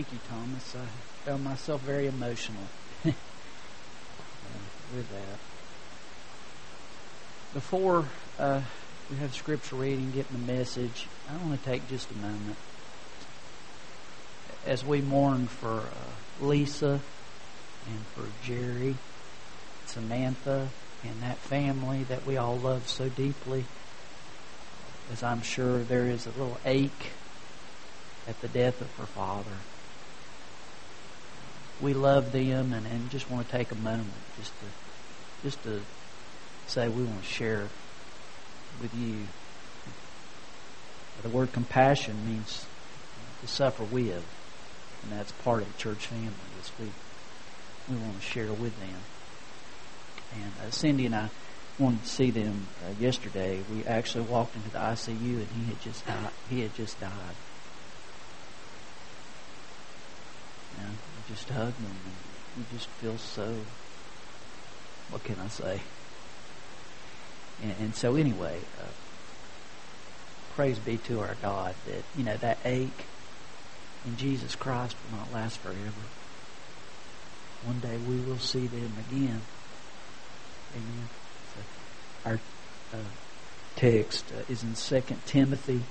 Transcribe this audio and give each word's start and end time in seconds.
Thank 0.00 0.12
you, 0.14 0.18
Thomas. 0.30 0.76
I 0.76 0.86
found 1.28 1.44
myself 1.44 1.82
very 1.82 2.06
emotional 2.06 2.62
uh, 3.04 3.10
with 4.96 5.06
that. 5.10 5.38
Before 7.52 8.06
uh, 8.38 8.62
we 9.10 9.18
have 9.18 9.34
scripture 9.34 9.76
reading, 9.76 10.10
getting 10.12 10.46
the 10.46 10.52
message, 10.54 11.06
I 11.28 11.36
want 11.46 11.62
to 11.62 11.68
take 11.68 11.86
just 11.90 12.10
a 12.10 12.16
moment. 12.16 12.56
As 14.64 14.82
we 14.82 15.02
mourn 15.02 15.48
for 15.48 15.80
uh, 15.80 16.46
Lisa 16.46 16.98
and 17.86 18.06
for 18.14 18.24
Jerry, 18.42 18.96
Samantha, 19.84 20.70
and 21.04 21.20
that 21.20 21.36
family 21.36 22.04
that 22.04 22.24
we 22.24 22.38
all 22.38 22.56
love 22.56 22.88
so 22.88 23.10
deeply, 23.10 23.66
as 25.12 25.22
I'm 25.22 25.42
sure 25.42 25.80
there 25.80 26.06
is 26.06 26.24
a 26.24 26.30
little 26.30 26.58
ache 26.64 27.10
at 28.26 28.40
the 28.40 28.48
death 28.48 28.80
of 28.80 28.90
her 28.96 29.04
father. 29.04 29.58
We 31.82 31.94
love 31.94 32.32
them 32.32 32.72
and, 32.72 32.86
and 32.86 33.10
just 33.10 33.30
want 33.30 33.48
to 33.48 33.56
take 33.56 33.70
a 33.72 33.76
moment 33.76 34.12
just 34.38 34.52
to 34.60 34.66
just 35.42 35.62
to 35.62 35.80
say 36.66 36.88
we 36.88 37.04
want 37.04 37.22
to 37.22 37.28
share 37.28 37.68
with 38.82 38.94
you. 38.94 39.16
The 41.22 41.28
word 41.28 41.52
compassion 41.52 42.16
means 42.26 42.66
to 43.40 43.46
suffer 43.46 43.84
with, 43.84 44.24
and 45.02 45.12
that's 45.12 45.32
part 45.32 45.62
of 45.62 45.72
the 45.72 45.78
church 45.78 46.06
family. 46.06 46.32
As 46.60 46.70
we 46.78 46.90
we 47.90 47.96
want 47.96 48.20
to 48.20 48.26
share 48.26 48.52
with 48.52 48.78
them. 48.78 49.00
And 50.34 50.52
uh, 50.66 50.70
Cindy 50.70 51.06
and 51.06 51.14
I 51.14 51.30
wanted 51.78 52.02
to 52.02 52.08
see 52.08 52.30
them 52.30 52.68
uh, 52.84 52.92
yesterday. 53.00 53.62
We 53.72 53.84
actually 53.84 54.24
walked 54.24 54.54
into 54.54 54.70
the 54.70 54.78
ICU, 54.78 55.36
and 55.38 55.48
he 55.48 55.64
had 55.64 55.80
just 55.80 56.06
died. 56.06 56.30
He 56.48 56.60
had 56.60 56.74
just 56.74 57.00
died. 57.00 57.34
You 60.78 60.86
we 60.86 61.34
just 61.34 61.48
hug 61.48 61.74
them. 61.74 61.96
and 62.04 62.14
you 62.56 62.64
just 62.72 62.88
feel 62.88 63.18
so. 63.18 63.56
What 65.10 65.24
can 65.24 65.36
I 65.40 65.48
say? 65.48 65.80
And, 67.62 67.74
and 67.80 67.94
so, 67.94 68.16
anyway, 68.16 68.58
uh, 68.80 68.84
praise 70.54 70.78
be 70.78 70.98
to 70.98 71.20
our 71.20 71.36
God 71.42 71.74
that 71.86 72.02
you 72.16 72.24
know 72.24 72.36
that 72.36 72.58
ache 72.64 73.06
in 74.06 74.16
Jesus 74.16 74.54
Christ 74.54 74.96
will 75.10 75.18
not 75.18 75.32
last 75.32 75.58
forever. 75.58 76.06
One 77.64 77.80
day 77.80 77.98
we 77.98 78.16
will 78.20 78.38
see 78.38 78.66
them 78.66 78.92
again. 79.10 79.42
Amen. 80.74 81.08
So 81.54 81.60
our 82.24 82.40
uh, 82.94 83.04
text 83.76 84.24
uh, 84.36 84.50
is 84.50 84.62
in 84.62 84.74
Second 84.74 85.24
Timothy 85.26 85.82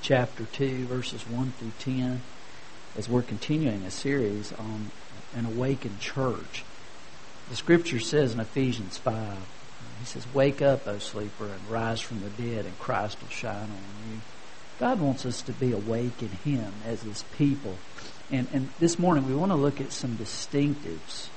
chapter 0.00 0.44
2, 0.44 0.86
verses 0.86 1.22
1 1.28 1.52
through 1.52 1.72
10, 1.78 2.22
as 2.96 3.08
we're 3.08 3.22
continuing 3.22 3.82
a 3.84 3.90
series 3.90 4.52
on 4.52 4.90
an 5.34 5.46
awakened 5.46 6.00
church. 6.00 6.64
The 7.48 7.56
scripture 7.56 8.00
says 8.00 8.34
in 8.34 8.40
Ephesians 8.40 8.98
5, 8.98 9.14
uh, 9.14 9.36
he 10.00 10.06
says, 10.06 10.26
Wake 10.34 10.60
up, 10.60 10.86
O 10.86 10.98
sleeper, 10.98 11.46
and 11.46 11.70
rise 11.70 12.00
from 12.00 12.20
the 12.20 12.30
dead, 12.30 12.66
and 12.66 12.78
Christ 12.78 13.20
will 13.20 13.28
shine 13.28 13.54
on 13.54 14.10
you. 14.10 14.20
God 14.78 15.00
wants 15.00 15.24
us 15.24 15.42
to 15.42 15.52
be 15.52 15.72
awake 15.72 16.22
in 16.22 16.28
Him 16.28 16.72
as 16.84 17.02
His 17.02 17.24
people. 17.36 17.76
And, 18.30 18.48
and 18.52 18.68
this 18.78 18.98
morning 18.98 19.26
we 19.28 19.34
want 19.34 19.52
to 19.52 19.56
look 19.56 19.80
at 19.80 19.92
some 19.92 20.16
distinctives 20.16 21.28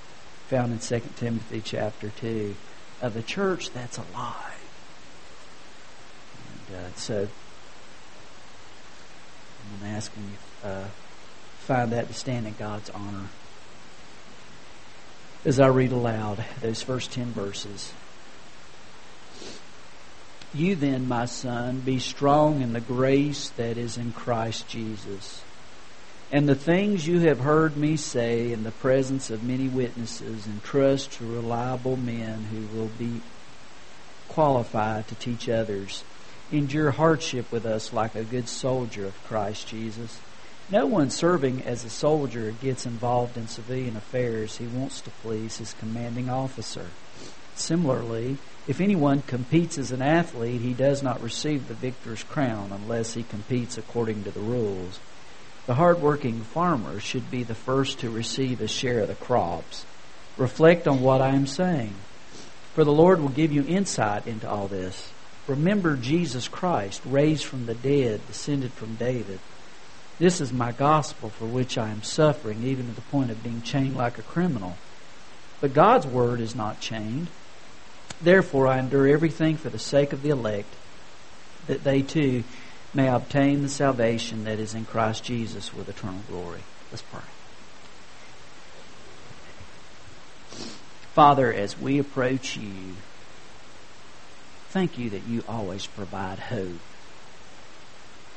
found 0.47 0.71
in 0.71 0.79
2 0.79 1.01
Timothy 1.15 1.61
chapter 1.61 2.09
2 2.09 2.55
of 3.01 3.15
a 3.15 3.21
church 3.21 3.71
that's 3.71 3.97
alive. 3.97 4.61
And 6.69 6.77
uh, 6.77 6.95
so 6.95 7.27
I'm 9.81 9.87
asking 9.87 10.23
you 10.23 10.69
uh, 10.69 10.87
find 11.65 11.91
that 11.91 12.07
to 12.07 12.13
stand 12.13 12.45
in 12.45 12.53
God's 12.57 12.89
honor 12.91 13.27
as 15.45 15.59
I 15.59 15.67
read 15.67 15.91
aloud 15.91 16.43
those 16.61 16.81
first 16.81 17.11
10 17.11 17.27
verses. 17.27 17.93
You 20.53 20.75
then, 20.75 21.07
my 21.07 21.25
son, 21.25 21.81
be 21.81 21.99
strong 21.99 22.61
in 22.61 22.73
the 22.73 22.79
grace 22.79 23.49
that 23.57 23.77
is 23.77 23.97
in 23.97 24.11
Christ 24.13 24.67
Jesus. 24.67 25.43
And 26.31 26.49
the 26.49 26.55
things 26.55 27.07
you 27.07 27.19
have 27.21 27.39
heard 27.39 27.77
me 27.77 27.97
say 27.97 28.51
in 28.51 28.63
the 28.63 28.71
presence 28.71 29.29
of 29.29 29.43
many 29.43 29.67
witnesses, 29.67 30.47
entrust 30.47 31.11
to 31.13 31.25
reliable 31.25 31.97
men 31.97 32.45
who 32.45 32.77
will 32.77 32.89
be 32.97 33.21
qualified 34.27 35.07
to 35.09 35.15
teach 35.15 35.47
others. 35.47 36.03
Endure 36.51 36.91
hardship 36.91 37.51
with 37.51 37.65
us 37.65 37.93
like 37.93 38.15
a 38.15 38.23
good 38.23 38.47
soldier 38.47 39.05
of 39.05 39.23
Christ 39.25 39.67
Jesus. 39.67 40.19
No 40.69 40.87
one 40.87 41.11
serving 41.11 41.61
as 41.63 41.85
a 41.85 41.89
soldier 41.89 42.51
gets 42.51 42.87
involved 42.87 43.37
in 43.37 43.47
civilian 43.47 43.95
affairs. 43.95 44.57
He 44.57 44.65
wants 44.65 44.99
to 45.01 45.11
please 45.21 45.57
his 45.57 45.75
commanding 45.75 46.27
officer. 46.27 46.87
Similarly, 47.53 48.37
if 48.67 48.81
anyone 48.81 49.21
competes 49.21 49.77
as 49.77 49.91
an 49.91 50.01
athlete, 50.01 50.61
he 50.61 50.73
does 50.73 51.03
not 51.03 51.21
receive 51.21 51.67
the 51.67 51.75
victor's 51.75 52.23
crown 52.23 52.71
unless 52.71 53.13
he 53.13 53.21
competes 53.21 53.77
according 53.77 54.23
to 54.23 54.31
the 54.31 54.39
rules. 54.39 54.99
The 55.67 55.75
hard-working 55.75 56.41
farmer 56.41 56.99
should 56.99 57.29
be 57.29 57.43
the 57.43 57.53
first 57.53 57.99
to 57.99 58.09
receive 58.09 58.59
a 58.59 58.67
share 58.67 59.01
of 59.01 59.07
the 59.07 59.15
crops. 59.15 59.85
Reflect 60.35 60.87
on 60.87 61.01
what 61.01 61.21
I 61.21 61.29
am 61.29 61.45
saying, 61.45 61.93
for 62.73 62.83
the 62.83 62.91
Lord 62.91 63.21
will 63.21 63.29
give 63.29 63.51
you 63.51 63.63
insight 63.67 64.25
into 64.25 64.49
all 64.49 64.67
this. 64.67 65.11
Remember 65.47 65.95
Jesus 65.95 66.47
Christ, 66.47 67.01
raised 67.05 67.45
from 67.45 67.67
the 67.67 67.75
dead, 67.75 68.25
descended 68.27 68.73
from 68.73 68.95
David. 68.95 69.39
This 70.17 70.39
is 70.39 70.53
my 70.53 70.71
gospel 70.71 71.29
for 71.29 71.45
which 71.45 71.77
I 71.77 71.89
am 71.89 72.01
suffering, 72.01 72.63
even 72.63 72.87
to 72.87 72.93
the 72.93 73.01
point 73.01 73.31
of 73.31 73.43
being 73.43 73.61
chained 73.61 73.97
like 73.97 74.17
a 74.17 74.21
criminal. 74.21 74.77
But 75.59 75.73
God's 75.73 76.07
word 76.07 76.39
is 76.39 76.55
not 76.55 76.79
chained. 76.79 77.27
Therefore, 78.21 78.67
I 78.67 78.79
endure 78.79 79.07
everything 79.07 79.57
for 79.57 79.69
the 79.69 79.79
sake 79.79 80.13
of 80.13 80.21
the 80.21 80.29
elect, 80.29 80.73
that 81.67 81.83
they 81.83 82.01
too 82.01 82.43
may 82.93 83.09
obtain 83.09 83.61
the 83.61 83.69
salvation 83.69 84.45
that 84.45 84.57
is 84.57 84.73
in 84.73 84.85
Christ 84.85 85.25
Jesus 85.25 85.73
with 85.73 85.89
eternal 85.89 86.21
glory. 86.29 86.61
Let's 86.91 87.01
pray. 87.01 87.21
Father, 91.13 91.51
as 91.51 91.77
we 91.77 91.99
approach 91.99 92.55
you, 92.55 92.95
thank 94.69 94.97
you 94.97 95.09
that 95.09 95.27
you 95.27 95.43
always 95.47 95.87
provide 95.87 96.39
hope. 96.39 96.79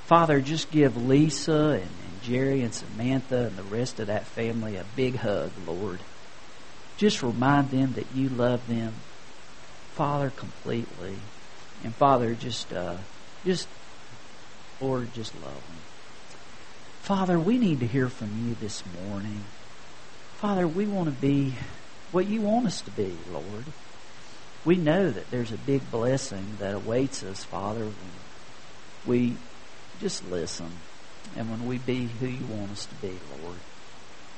Father, 0.08 0.40
just 0.40 0.70
give 0.70 0.96
Lisa 0.96 1.52
and, 1.52 1.82
and 1.82 2.22
Jerry 2.22 2.62
and 2.62 2.72
Samantha 2.72 3.48
and 3.48 3.56
the 3.58 3.62
rest 3.62 4.00
of 4.00 4.06
that 4.06 4.26
family 4.26 4.76
a 4.76 4.84
big 4.96 5.16
hug, 5.16 5.50
Lord. 5.66 6.00
Just 6.96 7.22
remind 7.22 7.70
them 7.70 7.92
that 7.92 8.06
you 8.14 8.30
love 8.30 8.66
them, 8.66 8.94
Father, 9.96 10.30
completely. 10.30 11.14
And 11.84 11.94
Father, 11.94 12.34
just, 12.34 12.72
uh, 12.72 12.96
just 13.44 13.68
Lord, 14.80 15.12
just 15.12 15.34
love 15.34 15.52
them. 15.52 15.76
Father, 17.02 17.38
we 17.38 17.58
need 17.58 17.80
to 17.80 17.86
hear 17.86 18.08
from 18.08 18.48
you 18.48 18.54
this 18.62 18.82
morning. 19.06 19.44
Father, 20.38 20.66
we 20.66 20.86
want 20.86 21.14
to 21.14 21.20
be 21.20 21.52
what 22.12 22.26
you 22.26 22.40
want 22.40 22.66
us 22.66 22.80
to 22.80 22.90
be, 22.92 23.12
Lord. 23.30 23.64
We 24.64 24.76
know 24.76 25.10
that 25.10 25.30
there's 25.30 25.52
a 25.52 25.58
big 25.58 25.90
blessing 25.90 26.56
that 26.60 26.74
awaits 26.74 27.22
us, 27.22 27.44
Father, 27.44 27.84
when 27.84 27.94
we 29.04 29.36
just 30.00 30.28
listen 30.28 30.70
and 31.36 31.50
when 31.50 31.66
we 31.66 31.78
be 31.78 32.06
who 32.20 32.26
you 32.26 32.44
want 32.46 32.72
us 32.72 32.86
to 32.86 32.94
be, 32.96 33.18
Lord. 33.42 33.58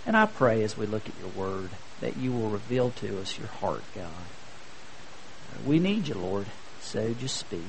And 0.07 0.17
I 0.17 0.27
pray 0.27 0.63
as 0.63 0.77
we 0.77 0.87
look 0.87 1.09
at 1.09 1.15
your 1.21 1.29
word 1.31 1.71
that 2.01 2.17
you 2.17 2.33
will 2.33 2.49
reveal 2.49 2.91
to 2.91 3.21
us 3.21 3.39
your 3.39 3.49
heart, 3.49 3.83
God. 3.95 4.11
We 5.67 5.79
need 5.79 6.09
you, 6.09 6.15
Lord, 6.15 6.47
so 6.81 7.13
just 7.15 7.37
speak. 7.37 7.61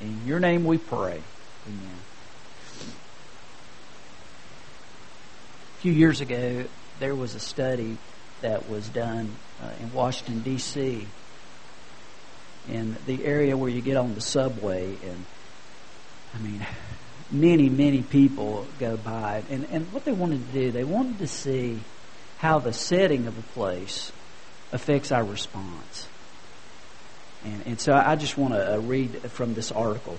In 0.00 0.26
your 0.26 0.38
name 0.38 0.64
we 0.64 0.78
pray. 0.78 1.22
Amen. 1.66 1.98
A 5.74 5.80
few 5.80 5.92
years 5.92 6.20
ago, 6.20 6.64
there 7.00 7.14
was 7.14 7.34
a 7.34 7.40
study 7.40 7.98
that 8.42 8.68
was 8.68 8.88
done 8.88 9.34
uh, 9.62 9.70
in 9.80 9.92
Washington, 9.92 10.40
D.C., 10.40 11.06
in 12.68 12.96
the 13.06 13.24
area 13.24 13.56
where 13.56 13.70
you 13.70 13.80
get 13.80 13.96
on 13.96 14.14
the 14.14 14.20
subway. 14.20 14.96
And, 15.04 15.24
I 16.34 16.38
mean, 16.38 16.66
many, 17.30 17.68
many 17.68 18.02
people 18.02 18.66
go 18.78 18.96
by. 18.96 19.42
And, 19.50 19.66
and 19.70 19.92
what 19.92 20.04
they 20.04 20.12
wanted 20.12 20.46
to 20.46 20.52
do, 20.52 20.70
they 20.70 20.84
wanted 20.84 21.18
to 21.18 21.26
see 21.26 21.80
how 22.38 22.58
the 22.58 22.72
setting 22.72 23.26
of 23.26 23.38
a 23.38 23.42
place 23.42 24.12
affects 24.72 25.12
our 25.12 25.24
response. 25.24 26.08
And, 27.44 27.62
and 27.66 27.80
so 27.80 27.94
I 27.94 28.16
just 28.16 28.36
want 28.36 28.54
to 28.54 28.74
uh, 28.74 28.78
read 28.78 29.22
from 29.30 29.54
this 29.54 29.70
article. 29.72 30.18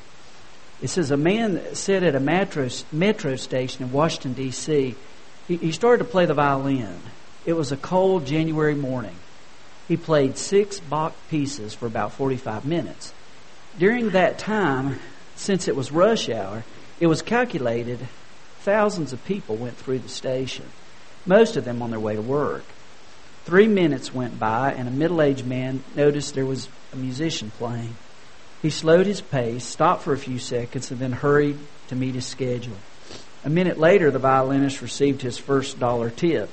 It 0.82 0.90
says 0.90 1.12
a 1.12 1.18
man 1.18 1.76
sat 1.76 2.04
at 2.04 2.16
a 2.16 2.20
metro, 2.20 2.70
metro 2.92 3.36
station 3.36 3.84
in 3.84 3.92
Washington, 3.92 4.34
D.C. 4.34 4.96
He, 5.48 5.58
he 5.58 5.72
started 5.72 6.04
to 6.04 6.10
play 6.10 6.26
the 6.26 6.34
violin. 6.34 7.00
It 7.46 7.54
was 7.54 7.72
a 7.72 7.78
cold 7.78 8.26
January 8.26 8.76
morning. 8.76 9.16
He 9.88 9.98
played 9.98 10.38
six 10.38 10.80
Bach 10.80 11.16
pieces 11.30 11.74
for 11.74 11.86
about 11.86 12.14
45 12.14 12.66
minutes. 12.66 13.14
During 13.80 14.12
that 14.12 14.38
time, 14.38 15.00
since 15.36 15.68
it 15.68 15.76
was 15.76 15.92
rush 15.92 16.30
hour, 16.30 16.64
it 17.00 17.08
was 17.08 17.22
calculated 17.22 18.00
thousands 18.60 19.14
of 19.14 19.24
people 19.26 19.56
went 19.56 19.78
through 19.78 20.00
the 20.00 20.10
station. 20.10 20.66
most 21.26 21.58
of 21.58 21.66
them 21.66 21.82
on 21.82 21.92
their 21.92 22.00
way 22.00 22.16
to 22.16 22.22
work. 22.22 22.64
Three 23.46 23.68
minutes 23.68 24.14
went 24.14 24.40
by, 24.40 24.74
and 24.74 24.88
a 24.88 24.92
middle 24.92 25.22
aged 25.22 25.46
man 25.46 25.84
noticed 25.96 26.36
there 26.36 26.46
was 26.46 26.70
a 26.94 26.96
musician 26.96 27.52
playing. 27.58 27.96
He 28.62 28.70
slowed 28.70 29.06
his 29.06 29.22
pace, 29.22 29.66
stopped 29.66 30.04
for 30.04 30.14
a 30.14 30.18
few 30.18 30.40
seconds, 30.40 30.92
and 30.92 31.00
then 31.00 31.12
hurried 31.12 31.58
to 31.90 31.96
meet 31.96 32.16
his 32.16 32.26
schedule. 32.26 32.78
A 33.46 33.50
minute 33.50 33.78
later, 33.78 34.12
the 34.12 34.20
violinist 34.20 34.82
received 34.82 35.22
his 35.22 35.38
first 35.38 35.80
dollar 35.80 36.10
tip. 36.10 36.50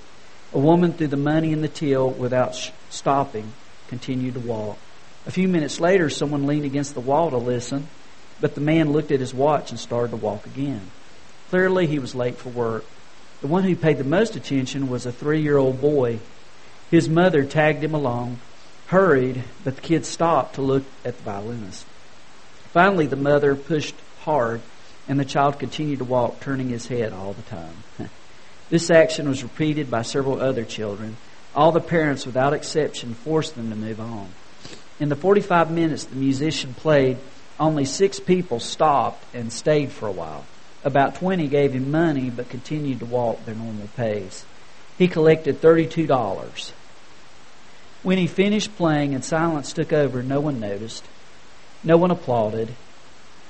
A 0.52 0.58
woman 0.58 0.92
threw 0.92 1.08
the 1.08 1.16
money 1.16 1.52
in 1.52 1.62
the 1.62 1.68
till 1.68 2.10
without 2.10 2.54
sh- 2.54 2.70
stopping, 2.90 3.52
continued 3.88 4.34
to 4.34 4.40
walk. 4.40 4.78
A 5.26 5.30
few 5.32 5.48
minutes 5.48 5.80
later, 5.80 6.10
someone 6.10 6.46
leaned 6.46 6.64
against 6.64 6.94
the 6.94 7.00
wall 7.00 7.30
to 7.30 7.38
listen, 7.38 7.88
but 8.40 8.54
the 8.54 8.60
man 8.60 8.92
looked 8.92 9.10
at 9.10 9.20
his 9.20 9.34
watch 9.34 9.70
and 9.70 9.78
started 9.78 10.10
to 10.10 10.16
walk 10.16 10.46
again. 10.46 10.90
Clearly, 11.50 11.86
he 11.86 11.98
was 11.98 12.14
late 12.14 12.36
for 12.36 12.48
work. 12.48 12.84
The 13.40 13.46
one 13.46 13.64
who 13.64 13.76
paid 13.76 13.98
the 13.98 14.04
most 14.04 14.36
attention 14.36 14.88
was 14.88 15.06
a 15.06 15.12
three 15.12 15.40
year 15.40 15.56
old 15.56 15.80
boy. 15.80 16.18
His 16.90 17.08
mother 17.08 17.44
tagged 17.44 17.82
him 17.82 17.94
along, 17.94 18.38
hurried, 18.86 19.44
but 19.64 19.76
the 19.76 19.82
kid 19.82 20.06
stopped 20.06 20.54
to 20.54 20.62
look 20.62 20.84
at 21.04 21.16
the 21.16 21.22
violinist. 21.22 21.86
Finally, 22.72 23.06
the 23.06 23.16
mother 23.16 23.54
pushed 23.54 23.94
hard, 24.20 24.60
and 25.06 25.20
the 25.20 25.24
child 25.24 25.58
continued 25.58 25.98
to 25.98 26.04
walk, 26.04 26.40
turning 26.40 26.70
his 26.70 26.88
head 26.88 27.12
all 27.12 27.34
the 27.34 27.42
time. 27.42 27.84
this 28.70 28.90
action 28.90 29.28
was 29.28 29.42
repeated 29.42 29.90
by 29.90 30.02
several 30.02 30.40
other 30.40 30.64
children. 30.64 31.16
All 31.54 31.70
the 31.70 31.80
parents, 31.80 32.26
without 32.26 32.52
exception, 32.52 33.14
forced 33.14 33.54
them 33.54 33.70
to 33.70 33.76
move 33.76 34.00
on. 34.00 34.28
In 34.98 35.08
the 35.08 35.16
45 35.16 35.70
minutes 35.70 36.04
the 36.04 36.16
musician 36.16 36.74
played, 36.74 37.18
only 37.58 37.84
six 37.84 38.18
people 38.18 38.60
stopped 38.60 39.24
and 39.34 39.52
stayed 39.52 39.92
for 39.92 40.06
a 40.06 40.12
while. 40.12 40.44
About 40.82 41.14
20 41.14 41.48
gave 41.48 41.72
him 41.72 41.90
money 41.90 42.30
but 42.30 42.48
continued 42.48 42.98
to 42.98 43.06
walk 43.06 43.44
their 43.44 43.54
normal 43.54 43.88
pace. 43.96 44.44
He 44.98 45.08
collected 45.08 45.60
$32. 45.60 46.72
When 48.02 48.18
he 48.18 48.26
finished 48.26 48.76
playing 48.76 49.14
and 49.14 49.24
silence 49.24 49.72
took 49.72 49.92
over, 49.92 50.22
no 50.22 50.40
one 50.40 50.60
noticed. 50.60 51.04
No 51.82 51.96
one 51.96 52.10
applauded. 52.10 52.74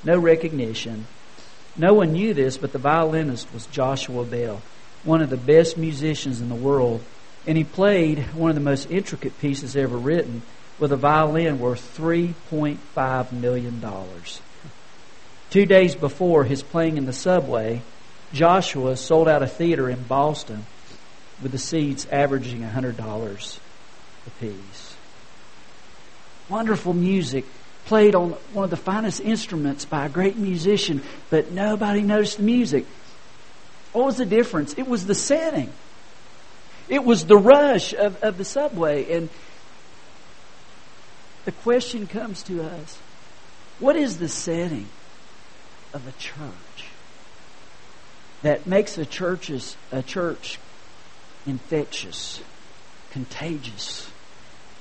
No 0.05 0.19
recognition. 0.19 1.06
No 1.77 1.95
one 1.95 2.12
knew 2.12 2.35
this, 2.35 2.56
but 2.56 2.73
the 2.73 2.79
violinist 2.79 3.53
was 3.53 3.67
Joshua 3.67 4.25
Bell, 4.25 4.62
one 5.03 5.23
of 5.23 5.31
the 5.31 5.37
best 5.37 5.77
musicians 5.77 6.41
in 6.41 6.49
the 6.49 6.55
world, 6.55 7.03
and 7.47 7.59
he 7.59 7.65
played 7.65 8.33
one 8.35 8.51
of 8.51 8.55
the 8.55 8.61
most 8.61 8.91
intricate 8.91 9.39
pieces 9.41 9.77
ever 9.77 9.97
written 9.97 10.43
with 10.79 10.93
a 10.93 10.97
violin 10.97 11.59
worth 11.59 11.97
$3.5 11.97 13.32
million. 13.32 13.85
Two 15.50 15.67
days 15.67 15.94
before 15.94 16.44
his 16.44 16.62
playing 16.62 16.97
in 16.97 17.06
the 17.06 17.12
subway, 17.12 17.82
Joshua 18.32 18.97
sold 18.97 19.29
out 19.29 19.43
a 19.43 19.47
theater 19.47 19.88
in 19.88 20.03
Boston 20.03 20.67
with 21.43 21.53
the 21.53 21.59
seats 21.59 22.06
averaging 22.11 22.62
$100 22.62 23.59
apiece. 24.26 24.97
Wonderful 26.49 26.93
music 26.93 27.44
played 27.87 28.15
on 28.15 28.31
one 28.53 28.65
of 28.65 28.70
the 28.70 28.77
finest 28.77 29.20
instruments 29.20 29.85
by 29.85 30.06
a 30.06 30.09
great 30.09 30.37
musician, 30.37 31.03
but 31.31 31.53
nobody 31.53 32.03
noticed 32.03 32.38
the 32.38 32.43
music. 32.43 32.87
What 33.93 34.06
was 34.06 34.17
the 34.17 34.27
difference? 34.27 34.75
It 34.77 34.88
was 34.88 35.06
the 35.06 35.15
setting. 35.15 35.73
It 36.88 37.05
was 37.05 37.27
the 37.27 37.37
rush 37.37 37.94
of, 37.94 38.23
of 38.23 38.38
the 38.38 38.44
subway. 38.44 39.12
And 39.12 39.29
the 41.44 41.52
question 41.52 42.06
comes 42.06 42.43
to 42.44 42.62
us 42.62 42.99
what 43.81 43.96
is 43.96 44.19
the 44.19 44.29
setting 44.29 44.87
of 45.93 46.06
a 46.06 46.12
church 46.12 46.87
that 48.43 48.67
makes 48.67 48.99
a 48.99 49.06
church's 49.06 49.76
a 49.91 50.02
church 50.02 50.58
infectious, 51.46 52.41
contagious, 53.12 54.11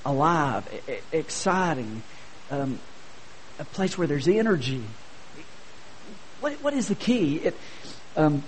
alive, 0.06 0.68
exciting, 1.12 2.04
um, 2.52 2.80
a 3.60 3.66
place 3.66 3.98
where 3.98 4.08
there's 4.08 4.28
energy? 4.28 4.84
What, 6.42 6.54
what 6.62 6.74
is 6.74 6.88
the 6.88 6.96
key? 6.96 7.38
It, 7.38 7.58
um, 8.16 8.44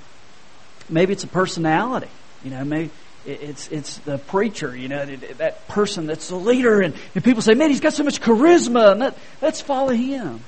maybe 0.89 1.13
it's 1.13 1.23
a 1.23 1.27
personality. 1.27 2.09
You 2.43 2.51
know, 2.51 2.63
maybe 2.63 2.91
it's 3.25 3.67
it's 3.69 3.97
the 3.99 4.17
preacher, 4.17 4.75
you 4.75 4.87
know, 4.87 5.05
that 5.05 5.67
person 5.67 6.07
that's 6.07 6.29
the 6.29 6.35
leader, 6.35 6.81
and, 6.81 6.93
and 7.13 7.23
people 7.23 7.41
say, 7.41 7.53
man, 7.53 7.69
he's 7.69 7.79
got 7.79 7.93
so 7.93 8.03
much 8.03 8.21
charisma, 8.21 8.91
and 8.91 8.99
let, 8.99 9.17
let's 9.41 9.61
follow 9.61 9.93
him. 9.93 10.41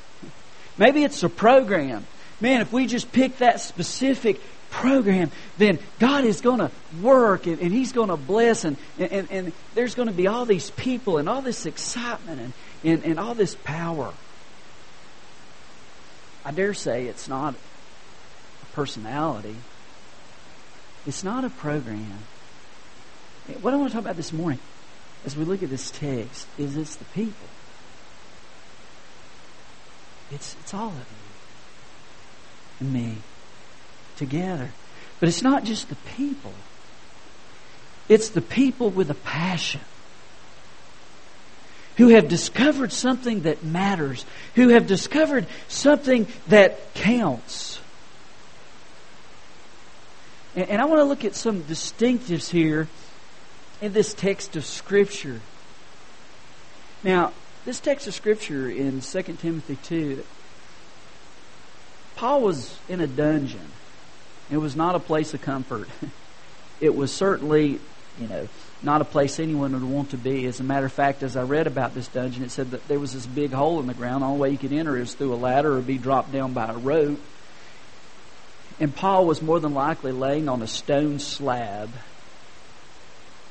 Maybe 0.77 1.03
it's 1.03 1.23
a 1.23 1.29
program. 1.29 2.05
Man, 2.39 2.61
if 2.61 2.71
we 2.71 2.85
just 2.85 3.11
pick 3.11 3.39
that 3.39 3.61
specific 3.61 4.39
program, 4.69 5.31
then 5.57 5.79
God 5.99 6.23
is 6.23 6.41
going 6.41 6.59
to 6.59 6.71
work 7.01 7.47
and, 7.47 7.59
and 7.59 7.71
He's 7.71 7.93
going 7.93 8.09
to 8.09 8.17
bless, 8.17 8.63
and, 8.63 8.77
and, 8.99 9.27
and 9.31 9.53
there's 9.73 9.95
going 9.95 10.07
to 10.07 10.13
be 10.13 10.27
all 10.27 10.45
these 10.45 10.69
people 10.71 11.17
and 11.17 11.27
all 11.27 11.41
this 11.41 11.65
excitement 11.65 12.41
and, 12.41 12.53
and, 12.83 13.03
and 13.03 13.19
all 13.19 13.33
this 13.33 13.55
power. 13.55 14.13
I 16.45 16.51
dare 16.51 16.73
say 16.73 17.07
it's 17.07 17.27
not 17.27 17.55
a 17.55 18.65
personality, 18.75 19.55
it's 21.05 21.23
not 21.23 21.43
a 21.43 21.49
program. 21.49 22.19
What 23.61 23.73
I 23.73 23.77
want 23.77 23.89
to 23.89 23.93
talk 23.93 24.03
about 24.03 24.17
this 24.17 24.33
morning, 24.33 24.59
as 25.25 25.37
we 25.37 25.45
look 25.45 25.63
at 25.63 25.69
this 25.69 25.89
text, 25.89 26.47
is 26.57 26.75
it's 26.75 26.97
the 26.97 27.05
people. 27.05 27.47
It's, 30.31 30.55
it's 30.59 30.73
all 30.73 30.89
of 30.89 30.95
you 30.95 31.05
and 32.81 32.93
me 32.93 33.17
together. 34.17 34.71
But 35.21 35.29
it's 35.29 35.41
not 35.41 35.63
just 35.63 35.87
the 35.87 35.95
people. 36.17 36.53
It's 38.09 38.29
the 38.29 38.41
people 38.41 38.89
with 38.89 39.09
a 39.09 39.15
passion 39.15 39.81
who 41.95 42.09
have 42.09 42.27
discovered 42.27 42.91
something 42.91 43.41
that 43.41 43.63
matters, 43.63 44.25
who 44.55 44.69
have 44.69 44.87
discovered 44.87 45.47
something 45.69 46.27
that 46.47 46.93
counts. 46.93 47.79
And, 50.55 50.69
and 50.69 50.81
I 50.81 50.85
want 50.85 50.99
to 50.99 51.05
look 51.05 51.23
at 51.23 51.33
some 51.33 51.63
distinctives 51.63 52.49
here 52.49 52.87
in 53.81 53.93
this 53.93 54.13
text 54.13 54.55
of 54.55 54.65
Scripture. 54.65 55.41
Now, 57.03 57.33
this 57.65 57.79
text 57.79 58.07
of 58.07 58.13
Scripture 58.13 58.69
in 58.69 59.01
2 59.01 59.21
Timothy 59.21 59.77
2, 59.83 60.23
Paul 62.15 62.41
was 62.41 62.77
in 62.89 63.01
a 63.01 63.07
dungeon. 63.07 63.71
It 64.49 64.57
was 64.57 64.75
not 64.75 64.95
a 64.95 64.99
place 64.99 65.33
of 65.33 65.41
comfort. 65.41 65.89
It 66.79 66.95
was 66.95 67.11
certainly, 67.11 67.79
you 68.19 68.27
know, 68.27 68.47
not 68.83 69.01
a 69.01 69.03
place 69.03 69.39
anyone 69.39 69.73
would 69.73 69.83
want 69.83 70.11
to 70.11 70.17
be. 70.17 70.45
As 70.45 70.59
a 70.59 70.63
matter 70.63 70.85
of 70.85 70.93
fact, 70.93 71.23
as 71.23 71.35
I 71.35 71.41
read 71.41 71.65
about 71.65 71.95
this 71.95 72.07
dungeon, 72.07 72.43
it 72.43 72.51
said 72.51 72.69
that 72.69 72.87
there 72.87 72.99
was 72.99 73.13
this 73.13 73.25
big 73.25 73.51
hole 73.51 73.79
in 73.79 73.87
the 73.87 73.95
ground. 73.95 74.21
The 74.21 74.27
only 74.27 74.39
way 74.39 74.49
you 74.51 74.59
could 74.59 74.71
enter 74.71 74.95
is 74.95 75.15
through 75.15 75.33
a 75.33 75.35
ladder 75.35 75.75
or 75.75 75.81
be 75.81 75.97
dropped 75.97 76.31
down 76.31 76.53
by 76.53 76.69
a 76.69 76.77
rope. 76.77 77.19
And 78.79 78.95
Paul 78.95 79.25
was 79.25 79.41
more 79.41 79.59
than 79.59 79.73
likely 79.73 80.11
laying 80.11 80.47
on 80.47 80.61
a 80.61 80.67
stone 80.67 81.17
slab 81.17 81.89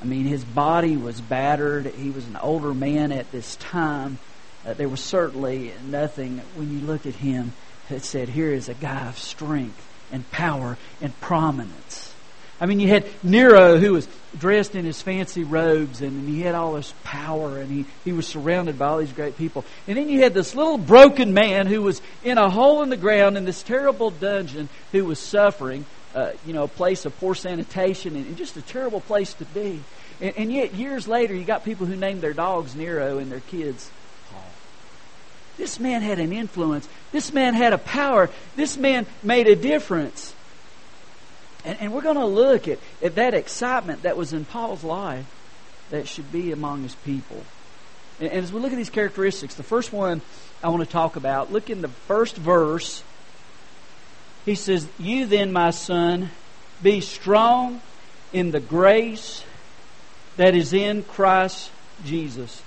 I 0.00 0.04
mean, 0.04 0.26
his 0.26 0.44
body 0.44 0.96
was 0.96 1.20
battered. 1.20 1.86
He 1.86 2.10
was 2.10 2.26
an 2.26 2.36
older 2.36 2.74
man 2.74 3.12
at 3.12 3.30
this 3.32 3.56
time. 3.56 4.18
Uh, 4.66 4.74
there 4.74 4.88
was 4.88 5.00
certainly 5.00 5.72
nothing, 5.84 6.42
when 6.54 6.72
you 6.72 6.84
looked 6.84 7.06
at 7.06 7.14
him, 7.14 7.52
that 7.88 8.04
said, 8.04 8.28
here 8.28 8.52
is 8.52 8.68
a 8.68 8.74
guy 8.74 9.08
of 9.08 9.18
strength 9.18 9.86
and 10.12 10.28
power 10.30 10.76
and 11.00 11.18
prominence. 11.20 12.12
I 12.60 12.66
mean, 12.66 12.80
you 12.80 12.88
had 12.88 13.06
Nero 13.22 13.78
who 13.78 13.92
was 13.92 14.08
dressed 14.36 14.74
in 14.74 14.84
his 14.84 15.02
fancy 15.02 15.44
robes 15.44 16.00
and, 16.00 16.20
and 16.20 16.28
he 16.28 16.40
had 16.40 16.54
all 16.54 16.72
this 16.72 16.94
power 17.04 17.58
and 17.58 17.70
he, 17.70 17.84
he 18.04 18.12
was 18.12 18.26
surrounded 18.26 18.78
by 18.78 18.86
all 18.86 18.98
these 18.98 19.12
great 19.12 19.36
people. 19.36 19.64
And 19.86 19.96
then 19.96 20.08
you 20.08 20.22
had 20.22 20.32
this 20.32 20.54
little 20.54 20.78
broken 20.78 21.34
man 21.34 21.66
who 21.66 21.82
was 21.82 22.00
in 22.24 22.38
a 22.38 22.48
hole 22.48 22.82
in 22.82 22.88
the 22.88 22.96
ground 22.96 23.36
in 23.36 23.44
this 23.44 23.62
terrible 23.62 24.10
dungeon 24.10 24.70
who 24.92 25.04
was 25.04 25.18
suffering 25.18 25.84
uh, 26.16 26.32
you 26.46 26.54
know, 26.54 26.64
a 26.64 26.68
place 26.68 27.04
of 27.04 27.16
poor 27.20 27.34
sanitation 27.34 28.16
and, 28.16 28.26
and 28.26 28.38
just 28.38 28.56
a 28.56 28.62
terrible 28.62 29.02
place 29.02 29.34
to 29.34 29.44
be. 29.44 29.82
And, 30.18 30.34
and, 30.38 30.52
yet, 30.52 30.74
years 30.74 31.06
later, 31.06 31.34
you 31.34 31.44
got 31.44 31.62
people 31.62 31.84
who 31.84 31.94
named 31.94 32.22
their 32.22 32.32
dogs 32.32 32.74
Nero 32.74 33.18
and 33.18 33.30
their 33.30 33.40
kids 33.40 33.90
Paul. 34.32 34.42
This 35.58 35.78
man 35.78 36.00
had 36.00 36.18
an 36.18 36.32
influence. 36.32 36.88
This 37.12 37.34
man 37.34 37.52
had 37.52 37.74
a 37.74 37.78
power. 37.78 38.30
This 38.56 38.78
man 38.78 39.06
made 39.22 39.46
a 39.46 39.54
difference. 39.54 40.34
And, 41.66 41.78
and 41.82 41.92
we're 41.92 42.00
going 42.00 42.16
to 42.16 42.24
look 42.24 42.66
at, 42.66 42.78
at 43.02 43.16
that 43.16 43.34
excitement 43.34 44.04
that 44.04 44.16
was 44.16 44.32
in 44.32 44.46
Paul's 44.46 44.84
life 44.84 45.26
that 45.90 46.08
should 46.08 46.32
be 46.32 46.50
among 46.50 46.82
his 46.82 46.94
people. 46.94 47.44
And, 48.20 48.30
and 48.30 48.42
as 48.42 48.50
we 48.50 48.60
look 48.60 48.72
at 48.72 48.76
these 48.76 48.88
characteristics, 48.88 49.54
the 49.54 49.62
first 49.62 49.92
one 49.92 50.22
I 50.62 50.70
want 50.70 50.82
to 50.82 50.90
talk 50.90 51.16
about, 51.16 51.52
look 51.52 51.68
in 51.68 51.82
the 51.82 51.88
first 51.88 52.36
verse 52.36 53.04
he 54.46 54.54
says, 54.54 54.86
You 54.98 55.26
then, 55.26 55.52
my 55.52 55.70
son, 55.70 56.30
be 56.82 57.02
strong 57.02 57.82
in 58.32 58.52
the 58.52 58.60
grace 58.60 59.44
that 60.36 60.54
is 60.54 60.72
in 60.72 61.02
Christ 61.02 61.70
Jesus. 62.04 62.62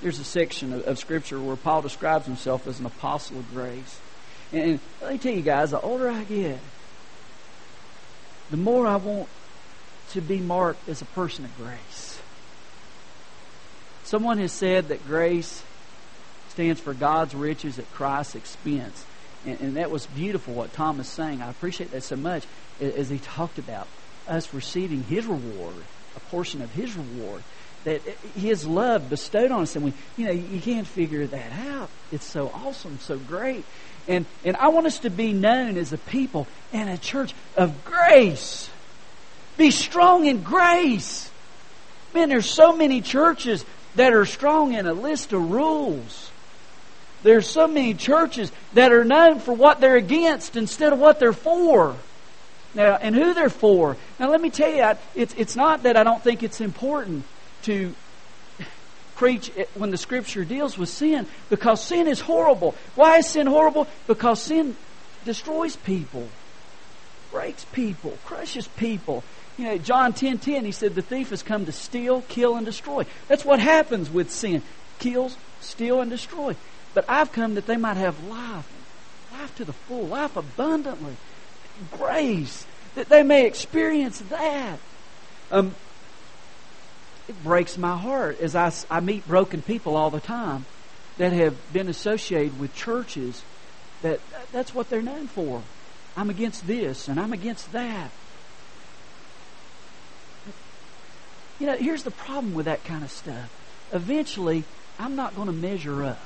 There's 0.00 0.20
a 0.20 0.24
section 0.24 0.72
of, 0.72 0.86
of 0.86 0.98
Scripture 0.98 1.40
where 1.40 1.56
Paul 1.56 1.82
describes 1.82 2.26
himself 2.26 2.66
as 2.66 2.78
an 2.78 2.86
apostle 2.86 3.40
of 3.40 3.50
grace. 3.52 4.00
And, 4.52 4.62
and 4.62 4.80
let 5.02 5.12
me 5.12 5.18
tell 5.18 5.34
you 5.34 5.42
guys, 5.42 5.72
the 5.72 5.80
older 5.80 6.08
I 6.08 6.24
get, 6.24 6.60
the 8.50 8.56
more 8.56 8.86
I 8.86 8.96
want 8.96 9.28
to 10.10 10.20
be 10.20 10.38
marked 10.38 10.88
as 10.88 11.02
a 11.02 11.06
person 11.06 11.44
of 11.44 11.56
grace. 11.56 12.20
Someone 14.04 14.38
has 14.38 14.52
said 14.52 14.88
that 14.88 15.06
grace 15.06 15.62
stands 16.50 16.80
for 16.80 16.94
God's 16.94 17.34
riches 17.34 17.78
at 17.78 17.92
Christ's 17.92 18.36
expense. 18.36 19.04
And, 19.46 19.60
and 19.60 19.76
that 19.76 19.90
was 19.90 20.06
beautiful 20.06 20.54
what 20.54 20.72
Tom 20.72 21.02
saying. 21.02 21.42
I 21.42 21.50
appreciate 21.50 21.90
that 21.92 22.02
so 22.02 22.16
much 22.16 22.44
as 22.80 23.08
he 23.08 23.18
talked 23.18 23.58
about 23.58 23.88
us 24.26 24.52
receiving 24.54 25.02
his 25.02 25.26
reward, 25.26 25.84
a 26.16 26.20
portion 26.30 26.62
of 26.62 26.70
his 26.72 26.96
reward 26.96 27.42
that 27.84 28.00
his 28.34 28.66
love 28.66 29.10
bestowed 29.10 29.50
on 29.50 29.62
us. 29.62 29.76
And 29.76 29.84
we 29.84 29.92
you 30.16 30.26
know 30.26 30.32
you 30.32 30.60
can't 30.60 30.86
figure 30.86 31.26
that 31.26 31.52
out. 31.52 31.90
It's 32.10 32.24
so 32.24 32.50
awesome 32.52 32.98
so 32.98 33.18
great. 33.18 33.64
And 34.08 34.26
and 34.44 34.56
i 34.56 34.68
want 34.68 34.86
us 34.86 35.00
to 35.00 35.10
be 35.10 35.32
known 35.32 35.76
as 35.76 35.92
a 35.92 35.98
people 35.98 36.48
and 36.72 36.88
a 36.88 36.98
church 36.98 37.34
of 37.56 37.84
grace. 37.84 38.70
Be 39.56 39.70
strong 39.70 40.26
in 40.26 40.42
grace. 40.42 41.30
Man 42.14 42.28
there's 42.28 42.48
so 42.48 42.74
many 42.76 43.00
churches 43.02 43.64
that 43.94 44.12
are 44.12 44.24
strong 44.24 44.74
in 44.74 44.86
a 44.86 44.94
list 44.94 45.32
of 45.32 45.50
rules 45.50 46.30
there's 47.24 47.48
so 47.48 47.66
many 47.66 47.94
churches 47.94 48.52
that 48.74 48.92
are 48.92 49.04
known 49.04 49.40
for 49.40 49.52
what 49.52 49.80
they're 49.80 49.96
against 49.96 50.56
instead 50.56 50.92
of 50.92 51.00
what 51.00 51.18
they're 51.18 51.32
for. 51.32 51.96
Now, 52.74 52.96
and 52.96 53.14
who 53.14 53.34
they're 53.34 53.50
for. 53.50 53.96
Now, 54.20 54.30
let 54.30 54.40
me 54.40 54.50
tell 54.50 54.72
you, 54.72 54.98
it's, 55.14 55.34
it's 55.34 55.56
not 55.56 55.84
that 55.84 55.96
I 55.96 56.04
don't 56.04 56.22
think 56.22 56.42
it's 56.42 56.60
important 56.60 57.24
to 57.62 57.94
preach 59.14 59.50
when 59.74 59.90
the 59.90 59.96
Scripture 59.96 60.44
deals 60.44 60.76
with 60.76 60.88
sin, 60.88 61.26
because 61.50 61.82
sin 61.82 62.08
is 62.08 62.20
horrible. 62.20 62.74
Why 62.94 63.18
is 63.18 63.28
sin 63.28 63.46
horrible? 63.46 63.86
Because 64.06 64.42
sin 64.42 64.76
destroys 65.24 65.76
people, 65.76 66.28
breaks 67.30 67.64
people, 67.66 68.18
crushes 68.24 68.68
people. 68.68 69.24
You 69.56 69.66
know, 69.66 69.78
John 69.78 70.12
10 70.12 70.38
10, 70.38 70.64
he 70.64 70.72
said, 70.72 70.94
The 70.94 71.02
thief 71.02 71.30
has 71.30 71.44
come 71.44 71.64
to 71.66 71.72
steal, 71.72 72.22
kill, 72.22 72.56
and 72.56 72.66
destroy. 72.66 73.06
That's 73.28 73.44
what 73.44 73.60
happens 73.60 74.10
with 74.10 74.30
sin 74.30 74.62
kills, 74.98 75.36
steal, 75.60 76.00
and 76.00 76.10
destroy. 76.10 76.56
But 76.94 77.04
I've 77.08 77.32
come 77.32 77.56
that 77.56 77.66
they 77.66 77.76
might 77.76 77.96
have 77.96 78.24
life, 78.28 78.68
life 79.32 79.54
to 79.56 79.64
the 79.64 79.72
full, 79.72 80.06
life 80.06 80.36
abundantly, 80.36 81.16
grace, 81.98 82.64
that 82.94 83.08
they 83.08 83.24
may 83.24 83.46
experience 83.46 84.20
that. 84.30 84.78
Um, 85.50 85.74
it 87.28 87.42
breaks 87.42 87.76
my 87.76 87.96
heart 87.96 88.40
as 88.40 88.54
I, 88.54 88.72
I 88.88 89.00
meet 89.00 89.26
broken 89.26 89.60
people 89.60 89.96
all 89.96 90.10
the 90.10 90.20
time 90.20 90.64
that 91.18 91.32
have 91.32 91.56
been 91.72 91.88
associated 91.88 92.58
with 92.60 92.74
churches 92.74 93.42
that 94.02 94.20
that's 94.52 94.74
what 94.74 94.88
they're 94.88 95.02
known 95.02 95.26
for. 95.26 95.62
I'm 96.16 96.30
against 96.30 96.66
this 96.66 97.08
and 97.08 97.18
I'm 97.18 97.32
against 97.32 97.72
that. 97.72 98.10
You 101.58 101.66
know, 101.66 101.76
here's 101.76 102.02
the 102.02 102.10
problem 102.10 102.54
with 102.54 102.66
that 102.66 102.84
kind 102.84 103.02
of 103.02 103.10
stuff. 103.10 103.50
Eventually, 103.92 104.64
I'm 104.98 105.16
not 105.16 105.34
going 105.34 105.46
to 105.46 105.52
measure 105.52 106.04
up 106.04 106.18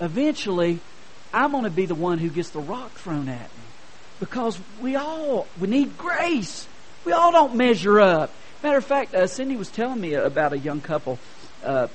eventually 0.00 0.80
I'm 1.32 1.52
going 1.52 1.64
to 1.64 1.70
be 1.70 1.86
the 1.86 1.94
one 1.94 2.18
who 2.18 2.28
gets 2.28 2.50
the 2.50 2.60
rock 2.60 2.92
thrown 2.92 3.28
at 3.28 3.40
me. 3.40 3.64
Because 4.20 4.58
we 4.80 4.96
all, 4.96 5.46
we 5.58 5.68
need 5.68 5.96
grace. 5.98 6.68
We 7.04 7.12
all 7.12 7.32
don't 7.32 7.56
measure 7.56 8.00
up. 8.00 8.30
Matter 8.62 8.78
of 8.78 8.84
fact, 8.84 9.14
uh, 9.14 9.26
Cindy 9.26 9.56
was 9.56 9.68
telling 9.68 10.00
me 10.00 10.14
about 10.14 10.52
a 10.52 10.58
young 10.58 10.80
couple 10.80 11.18
uh, 11.64 11.88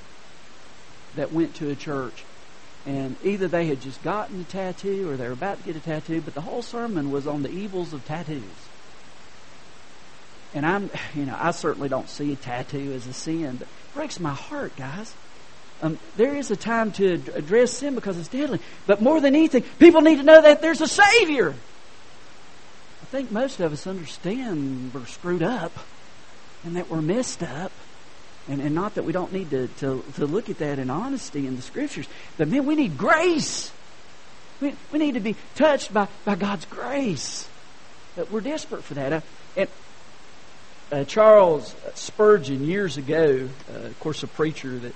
that 1.16 1.32
went 1.32 1.56
to 1.56 1.70
a 1.70 1.76
church. 1.76 2.24
And 2.86 3.16
either 3.24 3.48
they 3.48 3.68
had 3.68 3.82
just 3.82 4.02
gotten 4.04 4.42
a 4.42 4.44
tattoo 4.46 5.10
or 5.10 5.18
they 5.18 5.28
were 5.28 5.34
about 5.34 5.60
to 5.60 5.64
get 5.64 5.76
a 5.76 5.80
tattoo, 5.80 6.22
but 6.22 6.34
the 6.34 6.42
whole 6.42 6.62
sermon 6.62 7.12
was 7.12 7.28
on 7.28 7.44
the 7.44 7.50
evils 7.50 7.94
of 7.94 8.06
tattoos. 8.06 8.44
And 10.54 10.66
I'm, 10.66 10.90
you 11.16 11.26
know, 11.26 11.38
I 11.40 11.52
certainly 11.52 11.90
don't 11.90 12.10
see 12.10 12.34
a 12.34 12.36
tattoo 12.36 12.94
as 12.94 13.08
a 13.08 13.14
sin, 13.14 13.58
but 13.58 13.68
it 13.68 13.94
breaks 13.94 14.20
my 14.20 14.34
heart, 14.34 14.76
guys. 14.76 15.14
Um, 15.82 16.00
there 16.16 16.36
is 16.36 16.50
a 16.50 16.56
time 16.56 16.92
to 16.94 17.22
address 17.36 17.72
sin 17.72 17.94
because 17.96 18.18
it's 18.18 18.30
deadly. 18.30 18.60
But 18.88 19.02
more 19.02 19.22
than 19.22 19.36
anything, 19.36 19.64
people 19.78 20.02
need 20.02 20.18
to 20.18 20.24
know 20.24 20.42
that 20.42 20.62
there's 20.62 20.82
a 20.82 20.88
Savior. 20.88 21.54
I 23.02 23.06
think 23.06 23.32
most 23.32 23.60
of 23.60 23.72
us 23.72 23.86
understand 23.86 24.94
we're 24.94 25.06
screwed 25.06 25.44
up 25.44 25.72
and 26.64 26.76
that 26.76 26.90
we're 26.90 27.02
messed 27.02 27.44
up. 27.44 27.72
And, 28.50 28.62
and 28.62 28.74
not 28.74 28.96
that 28.96 29.04
we 29.04 29.12
don't 29.12 29.34
need 29.34 29.50
to, 29.50 29.68
to, 29.68 30.04
to 30.16 30.26
look 30.26 30.50
at 30.50 30.60
that 30.60 30.80
in 30.80 30.90
honesty 30.90 31.46
in 31.46 31.58
the 31.58 31.62
Scriptures. 31.62 32.08
But 32.38 32.48
man, 32.48 32.66
we 32.66 32.76
need 32.76 32.98
grace. 32.98 33.72
We, 34.62 34.74
we 34.92 35.00
need 35.00 35.14
to 35.14 35.20
be 35.20 35.36
touched 35.56 35.94
by, 35.94 36.08
by 36.26 36.36
God's 36.36 36.66
grace. 36.66 37.48
But 38.16 38.32
we're 38.32 38.42
desperate 38.42 38.84
for 38.84 38.96
that. 38.96 39.14
Uh, 39.14 39.22
and 39.58 39.70
uh, 40.92 41.04
Charles 41.04 41.76
Spurgeon, 41.96 42.64
years 42.66 42.98
ago, 42.98 43.50
uh, 43.70 43.80
of 43.80 44.00
course, 44.00 44.24
a 44.24 44.28
preacher 44.28 44.80
that 44.80 44.94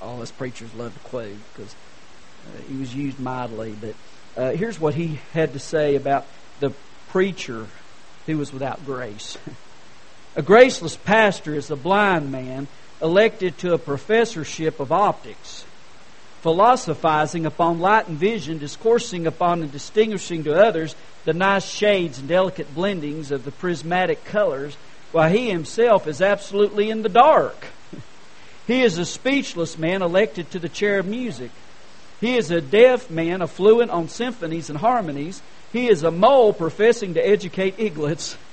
all 0.00 0.22
us 0.22 0.30
preachers 0.30 0.72
love 0.74 0.94
to 0.94 1.00
quote 1.10 1.36
because 1.54 1.74
uh, 1.74 2.62
he 2.68 2.76
was 2.76 2.94
used 2.94 3.18
mightily. 3.18 3.74
But 3.80 3.94
uh, 4.40 4.50
here's 4.52 4.80
what 4.80 4.94
he 4.94 5.18
had 5.32 5.52
to 5.52 5.58
say 5.58 5.96
about 5.96 6.26
the 6.60 6.72
preacher 7.08 7.66
who 8.26 8.38
was 8.38 8.52
without 8.52 8.84
grace. 8.86 9.36
a 10.36 10.42
graceless 10.42 10.96
pastor 10.96 11.54
is 11.54 11.70
a 11.70 11.76
blind 11.76 12.30
man 12.32 12.66
elected 13.02 13.58
to 13.58 13.72
a 13.72 13.78
professorship 13.78 14.78
of 14.80 14.92
optics, 14.92 15.64
philosophizing 16.42 17.46
upon 17.46 17.80
light 17.80 18.08
and 18.08 18.18
vision, 18.18 18.58
discoursing 18.58 19.26
upon 19.26 19.62
and 19.62 19.72
distinguishing 19.72 20.44
to 20.44 20.54
others 20.54 20.94
the 21.24 21.32
nice 21.32 21.66
shades 21.66 22.18
and 22.18 22.28
delicate 22.28 22.74
blendings 22.74 23.30
of 23.30 23.44
the 23.44 23.50
prismatic 23.50 24.24
colors, 24.24 24.76
while 25.12 25.30
he 25.30 25.50
himself 25.50 26.06
is 26.06 26.22
absolutely 26.22 26.90
in 26.90 27.02
the 27.02 27.08
dark. 27.08 27.66
He 28.70 28.82
is 28.82 28.98
a 28.98 29.04
speechless 29.04 29.76
man 29.78 30.00
elected 30.00 30.52
to 30.52 30.60
the 30.60 30.68
chair 30.68 31.00
of 31.00 31.06
music. 31.06 31.50
He 32.20 32.36
is 32.36 32.52
a 32.52 32.60
deaf 32.60 33.10
man 33.10 33.42
affluent 33.42 33.90
on 33.90 34.08
symphonies 34.08 34.70
and 34.70 34.78
harmonies. 34.78 35.42
He 35.72 35.90
is 35.90 36.04
a 36.04 36.12
mole 36.12 36.52
professing 36.52 37.14
to 37.14 37.20
educate 37.20 37.80
eaglets. 37.80 38.36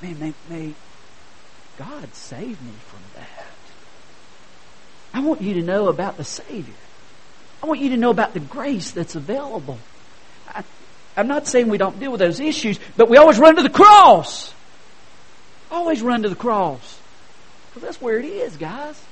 Man, 0.00 0.18
may, 0.18 0.32
may 0.48 0.72
God 1.76 2.14
save 2.14 2.62
me 2.62 2.72
from 2.86 3.00
that. 3.16 3.46
I 5.12 5.20
want 5.20 5.42
you 5.42 5.54
to 5.54 5.62
know 5.62 5.88
about 5.88 6.16
the 6.16 6.24
Savior. 6.24 6.74
I 7.62 7.66
want 7.66 7.80
you 7.80 7.90
to 7.90 7.98
know 7.98 8.10
about 8.10 8.32
the 8.32 8.40
grace 8.40 8.92
that's 8.92 9.14
available. 9.14 9.78
I, 10.48 10.64
I'm 11.18 11.28
not 11.28 11.46
saying 11.46 11.68
we 11.68 11.76
don't 11.76 12.00
deal 12.00 12.12
with 12.12 12.20
those 12.20 12.40
issues, 12.40 12.80
but 12.96 13.10
we 13.10 13.18
always 13.18 13.38
run 13.38 13.56
to 13.56 13.62
the 13.62 13.68
cross. 13.68 14.54
Always 15.74 16.02
run 16.02 16.22
to 16.22 16.28
the 16.28 16.36
cross. 16.36 17.00
Because 17.68 17.82
that's 17.82 18.00
where 18.00 18.16
it 18.16 18.24
is, 18.24 18.56
guys. 18.56 19.02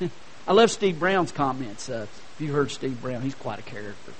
I 0.48 0.54
love 0.54 0.70
Steve 0.70 0.98
Brown's 0.98 1.30
comments. 1.30 1.90
Uh, 1.90 2.06
if 2.08 2.40
you 2.40 2.54
heard 2.54 2.70
Steve 2.70 3.02
Brown, 3.02 3.20
he's 3.20 3.34
quite 3.34 3.58
a 3.58 3.62
character. 3.62 4.12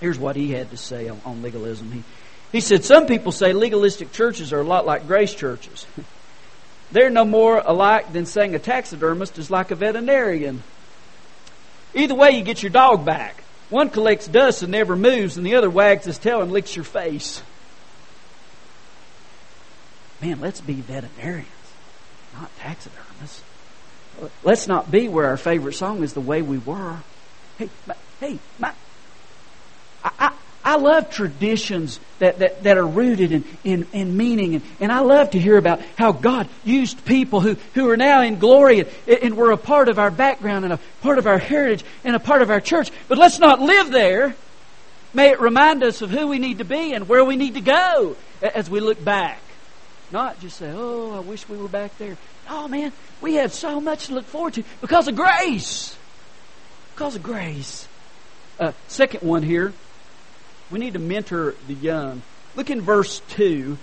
Here's 0.00 0.18
what 0.18 0.34
he 0.34 0.50
had 0.50 0.72
to 0.72 0.76
say 0.76 1.08
on, 1.08 1.20
on 1.24 1.42
legalism. 1.42 1.92
He, 1.92 2.02
he 2.50 2.60
said, 2.60 2.82
Some 2.82 3.06
people 3.06 3.30
say 3.30 3.52
legalistic 3.52 4.10
churches 4.10 4.52
are 4.52 4.58
a 4.58 4.64
lot 4.64 4.84
like 4.84 5.06
grace 5.06 5.32
churches. 5.32 5.86
They're 6.90 7.08
no 7.08 7.24
more 7.24 7.62
alike 7.64 8.12
than 8.12 8.26
saying 8.26 8.56
a 8.56 8.58
taxidermist 8.58 9.38
is 9.38 9.48
like 9.48 9.70
a 9.70 9.76
veterinarian. 9.76 10.64
Either 11.94 12.16
way, 12.16 12.32
you 12.32 12.42
get 12.42 12.64
your 12.64 12.70
dog 12.70 13.04
back. 13.04 13.44
One 13.68 13.90
collects 13.90 14.26
dust 14.26 14.64
and 14.64 14.72
never 14.72 14.96
moves, 14.96 15.36
and 15.36 15.46
the 15.46 15.54
other 15.54 15.70
wags 15.70 16.06
his 16.06 16.18
tail 16.18 16.42
and 16.42 16.50
licks 16.50 16.74
your 16.74 16.84
face 16.84 17.44
man, 20.20 20.40
let's 20.40 20.60
be 20.60 20.74
veterinarians, 20.74 21.48
not 22.34 22.50
taxidermists. 22.58 23.42
Let's 24.42 24.66
not 24.66 24.90
be 24.90 25.08
where 25.08 25.26
our 25.26 25.36
favorite 25.36 25.74
song 25.74 26.02
is 26.02 26.12
the 26.12 26.20
way 26.20 26.42
we 26.42 26.58
were. 26.58 26.98
Hey, 27.58 27.70
my, 27.86 27.94
hey, 28.20 28.38
my, 28.58 28.72
I, 30.04 30.10
I, 30.18 30.32
I 30.62 30.76
love 30.76 31.10
traditions 31.10 32.00
that, 32.18 32.40
that, 32.40 32.62
that 32.64 32.76
are 32.76 32.86
rooted 32.86 33.32
in, 33.32 33.44
in, 33.64 33.86
in 33.92 34.16
meaning. 34.16 34.56
And, 34.56 34.64
and 34.78 34.92
I 34.92 35.00
love 35.00 35.30
to 35.30 35.38
hear 35.38 35.56
about 35.56 35.80
how 35.96 36.12
God 36.12 36.48
used 36.64 37.04
people 37.04 37.40
who, 37.40 37.56
who 37.74 37.88
are 37.88 37.96
now 37.96 38.20
in 38.20 38.38
glory 38.38 38.80
and, 38.80 38.88
and 39.08 39.36
were 39.36 39.52
a 39.52 39.56
part 39.56 39.88
of 39.88 39.98
our 39.98 40.10
background 40.10 40.64
and 40.64 40.74
a 40.74 40.80
part 41.00 41.18
of 41.18 41.26
our 41.26 41.38
heritage 41.38 41.84
and 42.04 42.14
a 42.14 42.20
part 42.20 42.42
of 42.42 42.50
our 42.50 42.60
church. 42.60 42.90
But 43.08 43.16
let's 43.16 43.38
not 43.38 43.60
live 43.60 43.90
there. 43.90 44.34
May 45.14 45.30
it 45.30 45.40
remind 45.40 45.82
us 45.82 46.02
of 46.02 46.10
who 46.10 46.28
we 46.28 46.38
need 46.38 46.58
to 46.58 46.64
be 46.64 46.92
and 46.92 47.08
where 47.08 47.24
we 47.24 47.36
need 47.36 47.54
to 47.54 47.60
go 47.60 48.16
as 48.42 48.68
we 48.68 48.80
look 48.80 49.02
back. 49.02 49.40
Not 50.12 50.40
just 50.40 50.56
say, 50.56 50.72
oh, 50.74 51.16
I 51.16 51.20
wish 51.20 51.48
we 51.48 51.56
were 51.56 51.68
back 51.68 51.96
there. 51.98 52.16
Oh, 52.48 52.66
man, 52.66 52.92
we 53.20 53.34
have 53.34 53.52
so 53.52 53.80
much 53.80 54.06
to 54.06 54.14
look 54.14 54.26
forward 54.26 54.54
to 54.54 54.64
because 54.80 55.06
of 55.06 55.14
grace. 55.14 55.96
Because 56.94 57.14
of 57.16 57.22
grace. 57.22 57.86
Uh, 58.58 58.72
second 58.88 59.22
one 59.22 59.42
here, 59.42 59.72
we 60.70 60.78
need 60.78 60.94
to 60.94 60.98
mentor 60.98 61.54
the 61.68 61.74
young. 61.74 62.22
Look 62.56 62.70
in 62.70 62.80
verse 62.80 63.20
2. 63.30 63.78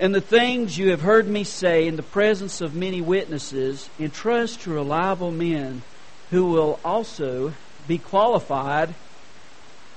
And 0.00 0.14
the 0.14 0.20
things 0.20 0.78
you 0.78 0.90
have 0.90 1.02
heard 1.02 1.28
me 1.28 1.44
say 1.44 1.86
in 1.86 1.96
the 1.96 2.02
presence 2.02 2.60
of 2.60 2.74
many 2.74 3.00
witnesses, 3.00 3.88
entrust 4.00 4.62
to 4.62 4.72
reliable 4.72 5.30
men 5.30 5.82
who 6.30 6.46
will 6.46 6.80
also 6.84 7.52
be 7.86 7.98
qualified 7.98 8.94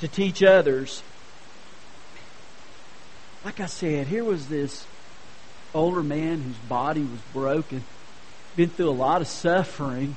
to 0.02 0.08
teach 0.08 0.44
others. 0.44 1.02
like 3.46 3.60
I 3.60 3.68
said, 3.68 4.08
here 4.08 4.24
was 4.24 4.48
this 4.48 4.86
older 5.76 6.02
man 6.02 6.42
whose 6.42 6.58
body 6.70 7.02
was 7.02 7.20
broken, 7.34 7.84
been 8.56 8.70
through 8.70 8.90
a 8.90 8.92
lot 8.92 9.22
of 9.22 9.28
suffering. 9.28 10.16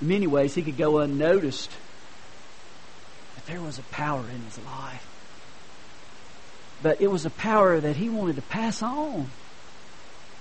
In 0.00 0.08
many 0.08 0.26
ways, 0.26 0.54
he 0.54 0.62
could 0.62 0.76
go 0.76 0.98
unnoticed. 0.98 1.70
But 3.34 3.46
there 3.46 3.60
was 3.60 3.78
a 3.78 3.82
power 3.84 4.20
in 4.20 4.42
his 4.42 4.58
life. 4.58 5.06
But 6.82 7.00
it 7.00 7.10
was 7.10 7.24
a 7.24 7.30
power 7.30 7.80
that 7.80 7.96
he 7.96 8.10
wanted 8.10 8.36
to 8.36 8.42
pass 8.42 8.82
on. 8.82 9.30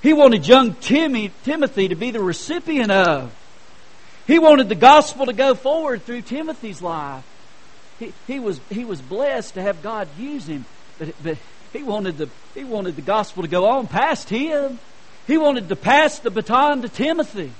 He 0.01 0.11
wanted 0.11 0.45
young 0.45 0.73
Timmy, 0.75 1.31
Timothy 1.43 1.87
to 1.87 1.95
be 1.95 2.11
the 2.11 2.19
recipient 2.19 2.91
of. 2.91 3.33
He 4.27 4.37
wanted 4.39 4.67
the 4.67 4.75
gospel 4.75 5.25
to 5.25 5.33
go 5.33 5.55
forward 5.55 6.03
through 6.03 6.23
Timothy's 6.23 6.81
life. 6.81 7.23
He, 7.99 8.11
he 8.27 8.39
was 8.39 8.59
he 8.69 8.83
was 8.83 9.01
blessed 9.01 9.53
to 9.53 9.61
have 9.61 9.81
God 9.81 10.07
use 10.17 10.45
him, 10.47 10.65
but 10.99 11.13
but 11.23 11.37
he 11.73 11.83
wanted 11.83 12.17
the 12.17 12.29
he 12.53 12.63
wanted 12.63 12.95
the 12.95 13.01
gospel 13.01 13.43
to 13.43 13.49
go 13.49 13.65
on 13.65 13.87
past 13.87 14.29
him. 14.29 14.79
He 15.25 15.37
wanted 15.37 15.69
to 15.69 15.75
pass 15.75 16.19
the 16.19 16.29
baton 16.29 16.83
to 16.83 16.89
Timothy. 16.89 17.51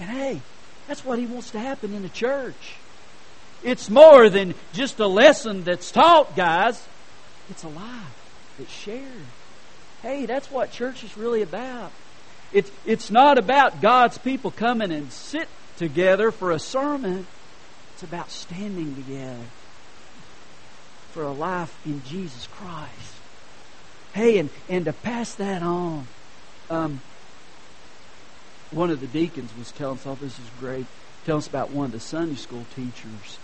And 0.00 0.10
hey, 0.10 0.40
that's 0.88 1.04
what 1.04 1.18
he 1.18 1.26
wants 1.26 1.50
to 1.50 1.60
happen 1.60 1.94
in 1.94 2.02
the 2.02 2.08
church. 2.08 2.76
It's 3.62 3.88
more 3.88 4.28
than 4.28 4.54
just 4.72 4.98
a 4.98 5.06
lesson 5.06 5.64
that's 5.64 5.92
taught, 5.92 6.34
guys. 6.34 6.84
It's 7.48 7.62
a 7.62 7.68
life 7.68 8.54
that's 8.58 8.72
shared. 8.72 9.26
Hey, 10.02 10.26
that's 10.26 10.50
what 10.50 10.72
church 10.72 11.04
is 11.04 11.16
really 11.16 11.42
about. 11.42 11.92
It's, 12.52 12.70
it's 12.86 13.10
not 13.10 13.38
about 13.38 13.82
God's 13.82 14.18
people 14.18 14.50
coming 14.50 14.90
and 14.90 15.12
sit 15.12 15.48
together 15.76 16.30
for 16.30 16.50
a 16.50 16.58
sermon. 16.58 17.26
It's 17.92 18.02
about 18.02 18.30
standing 18.30 18.96
together 18.96 19.44
for 21.12 21.22
a 21.22 21.32
life 21.32 21.76
in 21.84 22.02
Jesus 22.04 22.46
Christ. 22.48 23.14
Hey, 24.12 24.38
and, 24.38 24.50
and 24.68 24.84
to 24.86 24.92
pass 24.92 25.34
that 25.34 25.62
on. 25.62 26.06
Um, 26.68 27.00
one 28.70 28.90
of 28.90 29.00
the 29.00 29.06
deacons 29.06 29.50
was 29.58 29.72
telling 29.72 29.98
us, 29.98 30.06
oh, 30.06 30.14
this 30.14 30.38
is 30.38 30.50
great, 30.58 30.86
telling 31.26 31.38
us 31.38 31.48
about 31.48 31.70
one 31.70 31.86
of 31.86 31.92
the 31.92 32.00
Sunday 32.00 32.36
school 32.36 32.64
teachers. 32.74 33.38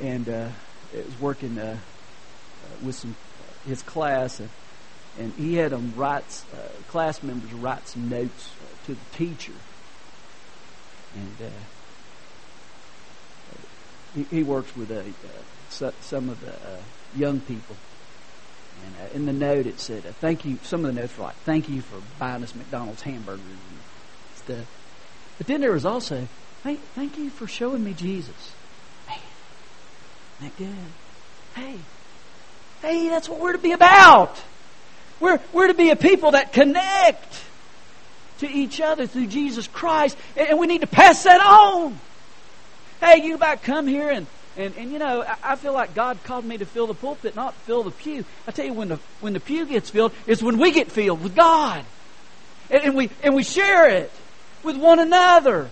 And 0.00 0.28
uh, 0.28 0.48
it 0.94 1.06
was 1.06 1.20
working 1.20 1.58
uh, 1.58 1.76
uh 1.76 2.84
with 2.84 2.96
some 2.96 3.16
his 3.66 3.82
class. 3.82 4.40
And 4.40 4.48
and 5.18 5.32
he 5.34 5.54
had 5.56 5.72
them 5.72 5.92
write, 5.96 6.44
uh, 6.54 6.56
class 6.88 7.22
members 7.22 7.52
write 7.52 7.86
some 7.88 8.08
notes 8.08 8.50
uh, 8.60 8.86
to 8.86 8.94
the 8.94 9.16
teacher. 9.16 9.52
And 11.14 11.48
uh, 11.48 11.50
he, 14.14 14.22
he, 14.36 14.42
works 14.42 14.74
with 14.74 14.90
uh, 15.80 15.92
some 16.00 16.28
of 16.28 16.40
the 16.40 16.52
uh, 16.52 16.82
young 17.14 17.40
people. 17.40 17.76
And 18.84 18.94
uh, 18.96 19.14
in 19.14 19.26
the 19.26 19.32
note 19.32 19.66
it 19.66 19.78
said, 19.78 20.02
thank 20.20 20.44
you, 20.44 20.58
some 20.62 20.84
of 20.84 20.94
the 20.94 21.00
notes 21.00 21.16
were 21.16 21.24
like, 21.24 21.36
thank 21.44 21.68
you 21.68 21.82
for 21.82 22.02
buying 22.18 22.42
us 22.42 22.54
McDonald's 22.54 23.02
hamburgers 23.02 23.40
and 23.40 23.78
stuff. 24.36 24.66
But 25.38 25.46
then 25.46 25.60
there 25.60 25.72
was 25.72 25.86
also, 25.86 26.26
thank, 26.62 26.80
thank 26.94 27.16
you 27.16 27.30
for 27.30 27.46
showing 27.46 27.84
me 27.84 27.94
Jesus. 27.94 28.52
Man, 29.08 29.18
that 30.40 30.56
good? 30.58 30.74
Hey, 31.54 31.76
hey, 32.80 33.08
that's 33.08 33.28
what 33.28 33.40
we're 33.40 33.52
to 33.52 33.58
be 33.58 33.72
about. 33.72 34.36
We're, 35.20 35.40
we're 35.52 35.68
to 35.68 35.74
be 35.74 35.90
a 35.90 35.96
people 35.96 36.32
that 36.32 36.52
connect 36.52 37.44
to 38.38 38.50
each 38.50 38.80
other 38.80 39.06
through 39.06 39.28
Jesus 39.28 39.68
Christ, 39.68 40.16
and 40.36 40.58
we 40.58 40.66
need 40.66 40.80
to 40.80 40.88
pass 40.88 41.22
that 41.22 41.40
on. 41.40 41.98
Hey, 43.00 43.22
you 43.24 43.36
about 43.36 43.62
come 43.62 43.86
here 43.86 44.10
and 44.10 44.26
and, 44.56 44.74
and 44.76 44.92
you 44.92 44.98
know, 44.98 45.22
I, 45.22 45.52
I 45.52 45.56
feel 45.56 45.72
like 45.72 45.94
God 45.94 46.22
called 46.24 46.44
me 46.44 46.58
to 46.58 46.66
fill 46.66 46.86
the 46.86 46.94
pulpit, 46.94 47.34
not 47.34 47.54
fill 47.66 47.82
the 47.82 47.90
pew. 47.90 48.24
I 48.46 48.50
tell 48.50 48.66
you, 48.66 48.72
when 48.72 48.88
the 48.88 48.98
when 49.20 49.32
the 49.32 49.40
pew 49.40 49.66
gets 49.66 49.90
filled, 49.90 50.12
it's 50.26 50.42
when 50.42 50.58
we 50.58 50.72
get 50.72 50.90
filled 50.90 51.22
with 51.22 51.34
God, 51.34 51.84
and, 52.70 52.82
and 52.82 52.96
we 52.96 53.10
and 53.22 53.34
we 53.34 53.42
share 53.42 53.88
it 53.88 54.12
with 54.62 54.76
one 54.76 54.98
another. 54.98 55.70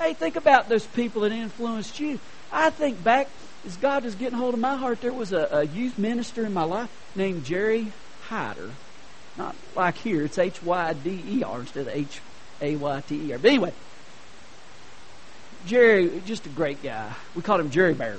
Hey, 0.00 0.14
think 0.14 0.36
about 0.36 0.68
those 0.68 0.86
people 0.86 1.22
that 1.22 1.32
influenced 1.32 2.00
you. 2.00 2.18
I 2.50 2.70
think 2.70 3.02
back 3.04 3.28
as 3.66 3.76
God 3.76 4.04
was 4.04 4.14
getting 4.14 4.38
hold 4.38 4.54
of 4.54 4.60
my 4.60 4.76
heart, 4.76 5.02
there 5.02 5.12
was 5.12 5.32
a, 5.32 5.48
a 5.50 5.66
youth 5.66 5.98
minister 5.98 6.46
in 6.46 6.54
my 6.54 6.64
life 6.64 6.88
named 7.14 7.44
Jerry 7.44 7.92
Hyder. 8.22 8.70
Not 9.36 9.54
like 9.76 9.98
here, 9.98 10.24
it's 10.24 10.38
H 10.38 10.62
Y 10.62 10.92
D 10.94 11.22
E 11.26 11.42
R 11.42 11.60
instead 11.60 11.86
of 11.86 11.94
H 11.94 12.20
A 12.60 12.76
Y 12.76 13.00
T 13.02 13.28
E 13.28 13.32
R. 13.32 13.38
But 13.38 13.48
anyway, 13.50 13.72
Jerry, 15.66 16.22
just 16.26 16.46
a 16.46 16.48
great 16.48 16.82
guy. 16.82 17.12
We 17.34 17.42
called 17.42 17.60
him 17.60 17.70
Jerry 17.70 17.94
Bear. 17.94 18.16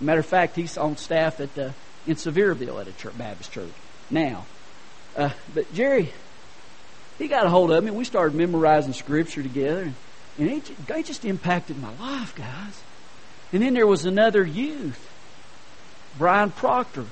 Matter 0.00 0.20
of 0.20 0.26
fact, 0.26 0.56
he's 0.56 0.76
on 0.76 0.96
staff 0.96 1.40
at 1.40 1.54
the, 1.54 1.72
in 2.06 2.16
Sevierville 2.16 2.80
at 2.80 2.88
a 2.88 2.92
church, 2.92 3.16
Baptist 3.16 3.52
church 3.52 3.72
now. 4.10 4.44
Uh, 5.16 5.30
but 5.54 5.72
Jerry, 5.72 6.12
he 7.18 7.28
got 7.28 7.46
a 7.46 7.48
hold 7.48 7.70
of 7.72 7.82
me, 7.82 7.88
and 7.88 7.96
we 7.96 8.04
started 8.04 8.36
memorizing 8.36 8.92
scripture 8.92 9.42
together, 9.42 9.92
and 10.38 10.50
he, 10.50 10.62
he 10.94 11.02
just 11.02 11.24
impacted 11.24 11.80
my 11.80 11.96
life, 11.96 12.34
guys. 12.34 12.82
And 13.52 13.62
then 13.62 13.72
there 13.72 13.86
was 13.86 14.04
another 14.04 14.44
youth, 14.44 15.10
Brian 16.18 16.50
Proctor. 16.50 17.06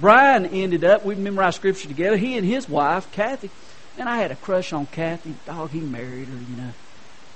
Brian 0.00 0.46
ended 0.46 0.84
up, 0.84 1.04
we 1.04 1.16
memorized 1.16 1.56
scripture 1.56 1.88
together, 1.88 2.16
he 2.16 2.36
and 2.36 2.46
his 2.46 2.68
wife, 2.68 3.10
Kathy, 3.10 3.50
and 3.98 4.08
I 4.08 4.18
had 4.18 4.30
a 4.30 4.36
crush 4.36 4.72
on 4.72 4.86
Kathy. 4.86 5.34
Dog, 5.46 5.70
he 5.70 5.80
married 5.80 6.28
her, 6.28 6.36
you 6.36 6.56
know, 6.56 6.72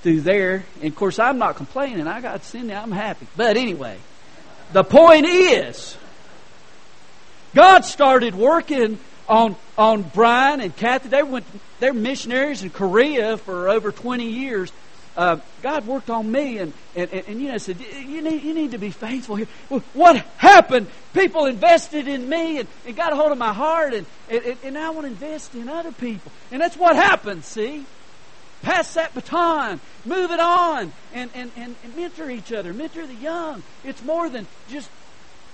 through 0.01 0.21
there. 0.21 0.65
And 0.81 0.91
of 0.91 0.95
course, 0.95 1.19
I'm 1.19 1.37
not 1.37 1.55
complaining. 1.55 2.07
I 2.07 2.21
got 2.21 2.43
Cindy, 2.43 2.73
I'm 2.73 2.91
happy. 2.91 3.27
But 3.35 3.57
anyway, 3.57 3.97
the 4.73 4.83
point 4.83 5.25
is, 5.25 5.97
God 7.55 7.85
started 7.85 8.35
working 8.35 8.99
on 9.27 9.55
on 9.77 10.03
Brian 10.03 10.61
and 10.61 10.75
Kathy. 10.75 11.09
They 11.09 11.23
went, 11.23 11.45
they're 11.79 11.93
missionaries 11.93 12.63
in 12.63 12.69
Korea 12.69 13.37
for 13.37 13.69
over 13.69 13.91
20 13.91 14.25
years 14.29 14.71
uh, 15.17 15.39
God 15.63 15.87
worked 15.87 16.11
on 16.11 16.31
me, 16.31 16.59
and, 16.59 16.71
and, 16.95 17.11
and, 17.11 17.27
and, 17.27 17.41
you 17.41 17.51
know, 17.51 17.57
said, 17.57 17.77
you 17.79 18.21
need, 18.21 18.43
you 18.43 18.53
need 18.53 18.71
to 18.71 18.77
be 18.77 18.91
faithful 18.91 19.35
here. 19.35 19.47
Well, 19.67 19.83
what 19.93 20.17
happened? 20.37 20.87
People 21.13 21.45
invested 21.45 22.07
in 22.07 22.29
me 22.29 22.59
and, 22.59 22.69
and 22.85 22.95
got 22.95 23.11
a 23.11 23.15
hold 23.15 23.31
of 23.31 23.37
my 23.39 23.51
heart, 23.51 23.95
and, 23.95 24.05
and, 24.29 24.57
and 24.63 24.77
I 24.77 24.91
want 24.91 25.07
to 25.07 25.11
invest 25.11 25.55
in 25.55 25.69
other 25.69 25.91
people. 25.91 26.31
And 26.51 26.61
that's 26.61 26.77
what 26.77 26.95
happened, 26.95 27.43
see? 27.43 27.85
Pass 28.67 28.95
that 28.95 29.13
baton, 29.13 29.79
move 30.03 30.29
it 30.29 30.41
on, 30.41 30.91
and, 31.13 31.31
and, 31.33 31.51
and, 31.55 31.73
and 31.85 31.95
mentor 31.95 32.29
each 32.29 32.51
other, 32.51 32.73
mentor 32.73 33.07
the 33.07 33.15
young. 33.15 33.63
It's 33.85 34.03
more 34.03 34.29
than 34.29 34.45
just 34.67 34.89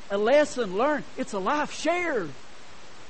a 0.10 0.17
lesson 0.17 0.76
learned, 0.76 1.04
it's 1.15 1.32
a 1.34 1.38
life 1.38 1.71
shared. 1.71 2.32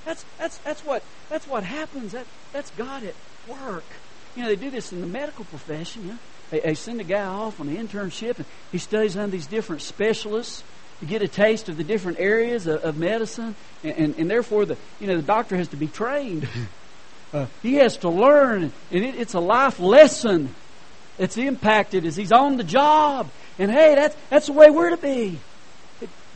That's, 0.03 0.25
that's, 0.37 0.57
that's, 0.57 0.83
what, 0.83 1.03
that's 1.29 1.47
what 1.47 1.63
happens. 1.63 2.11
That, 2.11 2.25
that's 2.51 2.69
God 2.71 3.05
at 3.05 3.15
work. 3.47 3.85
You 4.35 4.43
know, 4.43 4.49
they 4.49 4.57
do 4.57 4.69
this 4.69 4.91
in 4.91 4.99
the 4.99 5.07
medical 5.07 5.45
profession. 5.45 6.01
You 6.01 6.07
know? 6.09 6.19
they, 6.51 6.59
they 6.59 6.73
send 6.73 6.99
a 6.99 7.05
guy 7.05 7.23
off 7.23 7.61
on 7.61 7.69
an 7.69 7.77
internship, 7.77 8.35
and 8.35 8.45
he 8.73 8.79
studies 8.79 9.15
under 9.15 9.31
these 9.31 9.47
different 9.47 9.81
specialists 9.81 10.65
to 10.99 11.05
get 11.05 11.21
a 11.21 11.29
taste 11.29 11.69
of 11.69 11.77
the 11.77 11.83
different 11.85 12.19
areas 12.19 12.67
of, 12.67 12.83
of 12.83 12.97
medicine, 12.97 13.55
and, 13.85 13.93
and, 13.97 14.15
and, 14.17 14.29
therefore 14.29 14.65
the 14.65 14.75
you 14.99 15.07
know 15.07 15.15
the 15.15 15.21
doctor 15.21 15.55
has 15.55 15.69
to 15.69 15.77
be 15.77 15.87
trained. 15.87 16.49
Uh, 17.33 17.47
he 17.63 17.75
has 17.75 17.97
to 17.97 18.09
learn, 18.09 18.71
and 18.91 19.03
it, 19.03 19.15
it's 19.15 19.33
a 19.33 19.39
life 19.39 19.79
lesson 19.79 20.53
that's 21.17 21.37
impacted 21.37 22.05
as 22.05 22.15
he's 22.15 22.31
on 22.31 22.57
the 22.57 22.63
job. 22.63 23.29
And 23.57 23.71
hey, 23.71 23.95
that's 23.95 24.15
that's 24.29 24.47
the 24.47 24.53
way 24.53 24.69
we're 24.69 24.91
to 24.91 24.97
be. 24.97 25.39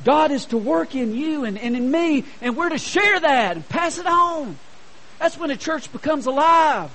God 0.03 0.31
is 0.31 0.45
to 0.47 0.57
work 0.57 0.95
in 0.95 1.15
you 1.15 1.45
and, 1.45 1.57
and 1.57 1.75
in 1.75 1.89
me, 1.89 2.23
and 2.41 2.55
we're 2.55 2.69
to 2.69 2.77
share 2.77 3.19
that 3.19 3.55
and 3.55 3.67
pass 3.67 3.97
it 3.97 4.05
on. 4.05 4.57
That's 5.19 5.38
when 5.38 5.49
a 5.51 5.57
church 5.57 5.91
becomes 5.91 6.25
alive. 6.27 6.91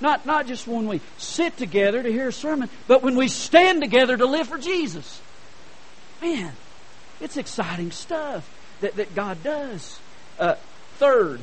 Not, 0.00 0.26
not 0.26 0.46
just 0.46 0.66
when 0.66 0.88
we 0.88 1.00
sit 1.18 1.56
together 1.56 2.02
to 2.02 2.10
hear 2.10 2.28
a 2.28 2.32
sermon, 2.32 2.68
but 2.88 3.02
when 3.02 3.14
we 3.16 3.28
stand 3.28 3.82
together 3.82 4.16
to 4.16 4.26
live 4.26 4.48
for 4.48 4.58
Jesus. 4.58 5.20
Man, 6.20 6.52
it's 7.20 7.36
exciting 7.36 7.92
stuff 7.92 8.48
that, 8.80 8.96
that 8.96 9.14
God 9.14 9.42
does. 9.44 10.00
Uh, 10.40 10.56
third, 10.96 11.40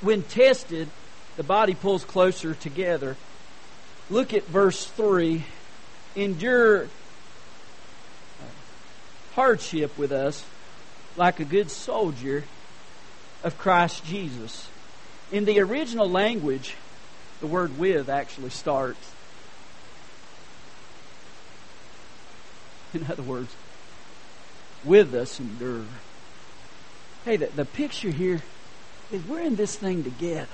when 0.00 0.22
tested, 0.22 0.88
the 1.36 1.42
body 1.42 1.74
pulls 1.74 2.04
closer 2.04 2.54
together. 2.54 3.16
Look 4.08 4.34
at 4.34 4.44
verse 4.46 4.86
3. 4.86 5.44
Endure 6.16 6.88
hardship 9.34 9.96
with 9.96 10.12
us 10.12 10.44
like 11.16 11.40
a 11.40 11.44
good 11.44 11.70
soldier 11.70 12.44
of 13.44 13.56
Christ 13.58 14.04
Jesus. 14.04 14.68
In 15.30 15.44
the 15.44 15.60
original 15.60 16.10
language, 16.10 16.74
the 17.40 17.46
word 17.46 17.78
with 17.78 18.08
actually 18.08 18.50
starts. 18.50 19.12
In 22.92 23.06
other 23.08 23.22
words, 23.22 23.54
with 24.84 25.14
us 25.14 25.38
endure. 25.38 25.84
Hey, 27.24 27.36
the, 27.36 27.46
the 27.46 27.64
picture 27.64 28.10
here 28.10 28.42
is 29.12 29.24
we're 29.26 29.40
in 29.40 29.56
this 29.56 29.76
thing 29.76 30.04
together. 30.04 30.46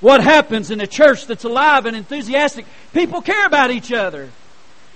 What 0.00 0.22
happens 0.22 0.70
in 0.70 0.80
a 0.80 0.86
church 0.86 1.26
that's 1.26 1.44
alive 1.44 1.86
and 1.86 1.96
enthusiastic? 1.96 2.66
People 2.92 3.20
care 3.20 3.46
about 3.46 3.70
each 3.70 3.92
other. 3.92 4.30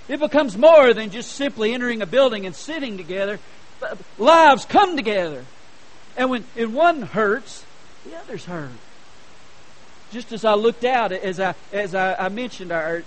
It 0.07 0.19
becomes 0.19 0.57
more 0.57 0.93
than 0.93 1.09
just 1.09 1.33
simply 1.33 1.73
entering 1.73 2.01
a 2.01 2.05
building 2.05 2.45
and 2.45 2.55
sitting 2.55 2.97
together. 2.97 3.39
lives 4.17 4.65
come 4.65 4.95
together. 4.95 5.45
And 6.15 6.29
when 6.29 6.43
one 6.73 7.01
hurts, 7.01 7.65
the 8.05 8.17
others 8.17 8.45
hurt. 8.45 8.71
Just 10.11 10.31
as 10.31 10.45
I 10.45 10.53
looked 10.53 10.83
out, 10.83 11.11
as 11.11 11.39
I 11.39 11.55
as 11.71 11.95
I, 11.95 12.13
I 12.13 12.29
mentioned 12.29 12.71
our, 12.71 13.03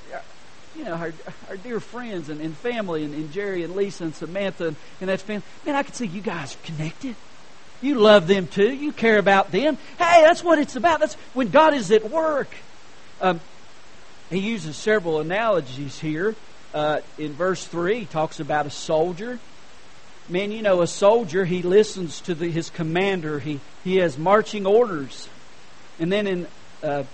you 0.74 0.84
know, 0.84 0.94
our, 0.94 1.12
our 1.48 1.56
dear 1.56 1.78
friends 1.78 2.28
and, 2.28 2.40
and 2.40 2.56
family 2.56 3.04
and, 3.04 3.14
and 3.14 3.32
Jerry 3.32 3.62
and 3.62 3.76
Lisa 3.76 4.04
and 4.04 4.14
Samantha 4.14 4.68
and, 4.68 4.76
and 5.00 5.08
that 5.08 5.20
family, 5.20 5.44
man, 5.64 5.76
I 5.76 5.82
could 5.84 5.94
see 5.94 6.06
you 6.06 6.20
guys 6.20 6.56
are 6.56 6.66
connected. 6.66 7.14
You 7.80 7.96
love 7.96 8.26
them 8.26 8.46
too. 8.46 8.72
You 8.72 8.92
care 8.92 9.18
about 9.18 9.52
them. 9.52 9.76
Hey, 9.98 10.22
that's 10.24 10.42
what 10.42 10.58
it's 10.58 10.76
about. 10.76 11.00
That's 11.00 11.14
when 11.34 11.48
God 11.48 11.74
is 11.74 11.90
at 11.90 12.10
work. 12.10 12.48
Um, 13.20 13.40
he 14.30 14.38
uses 14.38 14.76
several 14.76 15.20
analogies 15.20 15.98
here. 15.98 16.34
Uh, 16.74 17.00
in 17.16 17.32
verse 17.32 17.64
3, 17.64 18.00
he 18.00 18.04
talks 18.06 18.40
about 18.40 18.66
a 18.66 18.70
soldier. 18.70 19.38
Man, 20.28 20.50
you 20.50 20.62
know, 20.62 20.82
a 20.82 20.86
soldier, 20.86 21.44
he 21.44 21.62
listens 21.62 22.20
to 22.22 22.34
the, 22.34 22.50
his 22.50 22.68
commander, 22.70 23.38
he, 23.38 23.60
he 23.84 23.96
has 23.96 24.18
marching 24.18 24.66
orders. 24.66 25.28
And 26.00 26.10
then 26.10 26.26
in 26.26 26.46
uh, 26.82 27.04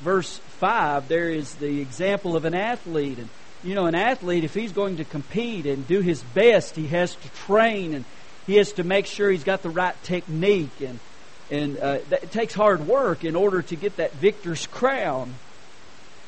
verse 0.00 0.38
5, 0.58 1.08
there 1.08 1.30
is 1.30 1.54
the 1.54 1.80
example 1.80 2.36
of 2.36 2.44
an 2.44 2.54
athlete. 2.54 3.18
And, 3.18 3.28
you 3.62 3.74
know, 3.74 3.86
an 3.86 3.94
athlete, 3.94 4.44
if 4.44 4.52
he's 4.52 4.72
going 4.72 4.96
to 4.96 5.04
compete 5.04 5.64
and 5.66 5.86
do 5.86 6.00
his 6.00 6.22
best, 6.22 6.74
he 6.74 6.88
has 6.88 7.14
to 7.14 7.28
train 7.30 7.94
and 7.94 8.04
he 8.46 8.56
has 8.56 8.72
to 8.74 8.84
make 8.84 9.06
sure 9.06 9.30
he's 9.30 9.44
got 9.44 9.62
the 9.62 9.70
right 9.70 10.00
technique. 10.04 10.80
And, 10.80 10.98
and 11.50 11.78
uh, 11.78 11.98
it 12.10 12.30
takes 12.30 12.54
hard 12.54 12.86
work 12.86 13.24
in 13.24 13.36
order 13.36 13.62
to 13.62 13.76
get 13.76 13.96
that 13.96 14.12
victor's 14.14 14.66
crown. 14.66 15.34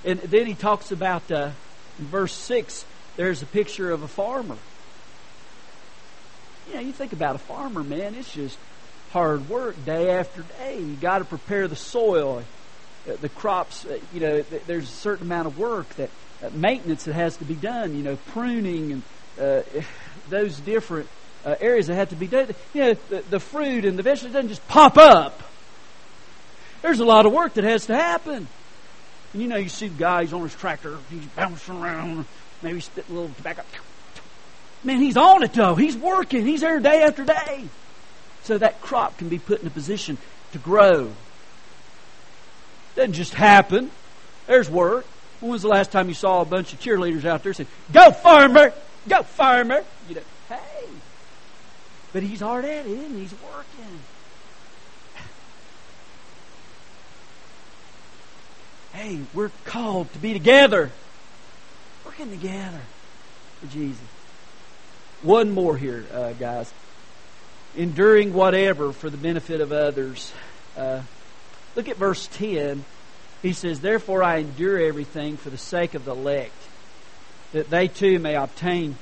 And 0.04 0.20
then 0.20 0.46
he 0.46 0.54
talks 0.54 0.92
about, 0.92 1.30
uh, 1.30 1.50
in 1.98 2.06
verse 2.06 2.32
6, 2.32 2.84
there's 3.16 3.42
a 3.42 3.46
picture 3.46 3.90
of 3.90 4.02
a 4.02 4.08
farmer. 4.08 4.56
You 6.68 6.74
know, 6.74 6.80
you 6.80 6.92
think 6.92 7.12
about 7.12 7.34
a 7.34 7.38
farmer, 7.38 7.82
man, 7.82 8.14
it's 8.14 8.32
just 8.32 8.58
hard 9.10 9.48
work 9.48 9.82
day 9.84 10.10
after 10.10 10.42
day. 10.58 10.80
You 10.80 10.94
got 10.96 11.18
to 11.18 11.24
prepare 11.24 11.66
the 11.66 11.76
soil, 11.76 12.44
uh, 13.08 13.16
the 13.20 13.28
crops. 13.28 13.86
Uh, 13.86 13.98
you 14.12 14.20
know, 14.20 14.42
there's 14.66 14.84
a 14.84 14.92
certain 14.92 15.26
amount 15.26 15.46
of 15.46 15.58
work 15.58 15.88
that 15.96 16.10
uh, 16.42 16.50
maintenance 16.52 17.04
that 17.04 17.14
has 17.14 17.36
to 17.38 17.44
be 17.44 17.54
done. 17.54 17.96
You 17.96 18.02
know, 18.02 18.16
pruning 18.32 18.92
and 18.92 19.02
uh, 19.40 19.62
those 20.28 20.60
different 20.60 21.08
uh, 21.48 21.56
areas 21.60 21.86
that 21.86 21.94
have 21.94 22.10
to 22.10 22.16
be 22.16 22.26
done. 22.26 22.54
You 22.74 22.82
know, 22.82 22.94
the, 23.08 23.24
the 23.30 23.40
fruit 23.40 23.86
and 23.86 23.98
the 23.98 24.02
vegetables 24.02 24.34
doesn't 24.34 24.50
just 24.50 24.66
pop 24.68 24.98
up. 24.98 25.42
There's 26.82 27.00
a 27.00 27.04
lot 27.04 27.24
of 27.24 27.32
work 27.32 27.54
that 27.54 27.64
has 27.64 27.86
to 27.86 27.96
happen. 27.96 28.46
And 29.32 29.42
you 29.42 29.48
know, 29.48 29.56
you 29.56 29.70
see 29.70 29.88
guys 29.88 30.32
on 30.32 30.42
his 30.42 30.54
tractor, 30.54 30.98
he's 31.10 31.24
bouncing 31.28 31.82
around, 31.82 32.26
maybe 32.62 32.80
spitting 32.80 33.16
a 33.16 33.18
little 33.18 33.34
tobacco. 33.34 33.62
Man, 34.84 35.00
he's 35.00 35.16
on 35.16 35.42
it 35.42 35.54
though. 35.54 35.74
He's 35.74 35.96
working. 35.96 36.46
He's 36.46 36.60
there 36.60 36.80
day 36.80 37.02
after 37.02 37.24
day. 37.24 37.64
So 38.44 38.58
that 38.58 38.80
crop 38.80 39.16
can 39.18 39.28
be 39.28 39.38
put 39.38 39.60
in 39.60 39.66
a 39.66 39.70
position 39.70 40.18
to 40.52 40.58
grow. 40.58 41.10
Doesn't 42.94 43.14
just 43.14 43.34
happen. 43.34 43.90
There's 44.46 44.70
work. 44.70 45.06
When 45.40 45.50
was 45.52 45.62
the 45.62 45.68
last 45.68 45.92
time 45.92 46.08
you 46.08 46.14
saw 46.14 46.42
a 46.42 46.44
bunch 46.44 46.72
of 46.72 46.80
cheerleaders 46.80 47.24
out 47.24 47.42
there 47.42 47.54
saying, 47.54 47.68
Go 47.92 48.10
farmer! 48.10 48.72
Go 49.08 49.22
farmer! 49.22 49.84
You 50.08 50.16
know. 50.16 50.22
But 52.12 52.22
he's 52.22 52.40
hard 52.40 52.64
at 52.64 52.86
it 52.86 52.98
and 52.98 53.18
he's 53.18 53.34
working. 53.42 53.98
Hey, 58.92 59.20
we're 59.34 59.50
called 59.64 60.12
to 60.14 60.18
be 60.18 60.32
together. 60.32 60.90
Working 62.04 62.30
together 62.30 62.80
for 63.60 63.66
Jesus. 63.66 64.02
One 65.22 65.50
more 65.50 65.76
here, 65.76 66.06
uh, 66.12 66.32
guys. 66.32 66.72
Enduring 67.76 68.32
whatever 68.32 68.92
for 68.92 69.10
the 69.10 69.16
benefit 69.16 69.60
of 69.60 69.72
others. 69.72 70.32
Uh, 70.76 71.02
look 71.76 71.88
at 71.88 71.96
verse 71.96 72.28
10. 72.32 72.84
He 73.42 73.52
says, 73.52 73.80
Therefore 73.80 74.22
I 74.22 74.38
endure 74.38 74.78
everything 74.78 75.36
for 75.36 75.50
the 75.50 75.58
sake 75.58 75.94
of 75.94 76.06
the 76.06 76.12
elect, 76.12 76.56
that 77.52 77.68
they 77.68 77.86
too 77.88 78.18
may 78.18 78.34
obtain 78.34 78.96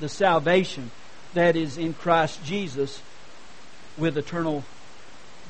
the 0.00 0.08
salvation 0.08 0.90
that 1.34 1.56
is 1.56 1.76
in 1.76 1.94
Christ 1.94 2.44
Jesus 2.44 3.00
with 3.96 4.16
eternal 4.16 4.64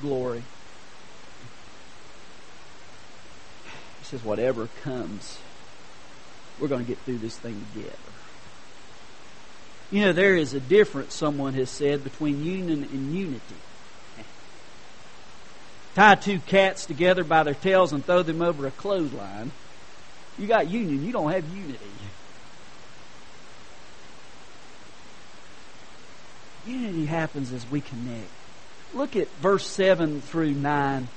glory. 0.03 0.43
He 4.01 4.05
says, 4.05 4.25
Whatever 4.25 4.69
comes, 4.83 5.39
we're 6.61 6.69
going 6.69 6.85
to 6.85 6.89
get 6.89 6.99
through 6.99 7.19
this 7.19 7.37
thing 7.37 7.65
together. 7.73 7.97
You 9.91 10.07
know, 10.07 10.13
there 10.13 10.35
is 10.35 10.55
a 10.55 10.61
difference, 10.61 11.15
someone 11.15 11.55
has 11.55 11.71
said, 11.71 12.03
between 12.03 12.45
union 12.45 12.83
and 12.91 13.15
unity. 13.15 13.41
Tie 15.95 16.17
two 16.17 16.41
cats 16.41 16.87
together 16.87 17.23
by 17.23 17.45
their 17.45 17.55
tails 17.55 17.93
and 17.93 18.05
throw 18.05 18.23
them 18.23 18.43
over 18.43 18.67
a 18.67 18.73
clothesline. 18.73 19.53
You 20.39 20.49
got 20.49 20.69
union, 20.69 21.05
you 21.05 21.13
don't 21.13 21.31
have 21.31 21.45
unity. 21.55 21.79
Unity 26.67 27.07
happens 27.07 27.53
as 27.53 27.69
we 27.71 27.81
connect. 27.81 28.29
Look 28.95 29.17
at 29.17 29.29
verse 29.41 29.67
7 29.67 30.21
through 30.21 30.53
9. 30.53 31.09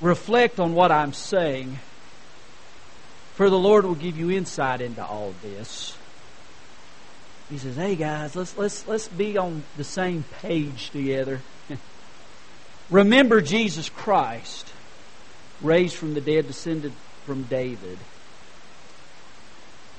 Reflect 0.00 0.58
on 0.58 0.74
what 0.74 0.90
I'm 0.90 1.12
saying, 1.12 1.78
for 3.34 3.48
the 3.48 3.58
Lord 3.58 3.84
will 3.84 3.94
give 3.94 4.18
you 4.18 4.30
insight 4.30 4.80
into 4.80 5.04
all 5.04 5.34
this. 5.42 5.96
He 7.48 7.58
says, 7.58 7.76
"Hey 7.76 7.94
guys, 7.94 8.34
let's 8.34 8.56
let's 8.56 8.88
let's 8.88 9.08
be 9.08 9.36
on 9.36 9.62
the 9.76 9.84
same 9.84 10.24
page 10.40 10.90
together. 10.90 11.40
Remember 12.90 13.40
Jesus 13.40 13.88
Christ, 13.88 14.72
raised 15.60 15.94
from 15.94 16.14
the 16.14 16.20
dead, 16.20 16.46
descended 16.46 16.92
from 17.26 17.44
David. 17.44 17.98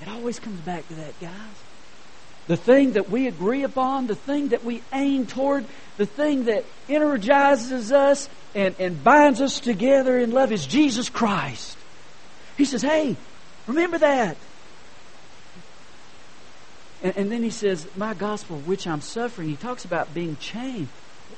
It 0.02 0.10
always 0.10 0.40
comes 0.40 0.60
back 0.62 0.88
to 0.90 0.96
that, 0.96 1.20
guys. 1.22 1.63
The 2.48 2.58
thing 2.58 2.94
that 2.94 3.10
we 3.10 3.28
agree 3.28 3.64
upon, 3.64 4.08
the 4.08 4.16
thing 4.16 4.50
that 4.50 4.64
we 4.64 4.82
aim 4.92 5.26
toward, 5.26 5.66
the 5.98 6.06
thing 6.06 6.46
that 6.46 6.66
energizes 6.90 7.92
us 7.92 8.28
and, 8.54 8.76
and 8.80 9.04
binds 9.04 9.42
us 9.42 9.60
together 9.60 10.18
in 10.18 10.32
love 10.32 10.52
is 10.52 10.66
Jesus 10.66 11.10
Christ. 11.10 11.78
He 12.58 12.66
says, 12.66 12.82
Hey, 12.82 13.16
remember 13.66 13.98
that. 14.00 14.36
And, 17.02 17.18
and 17.18 17.32
then 17.32 17.44
he 17.44 17.50
says, 17.50 17.88
My 17.96 18.14
gospel, 18.14 18.58
which 18.58 18.88
I'm 18.88 19.02
suffering, 19.02 19.50
he 19.50 19.56
talks 19.56 19.86
about 19.86 20.14
being 20.14 20.36
chained. 20.38 20.90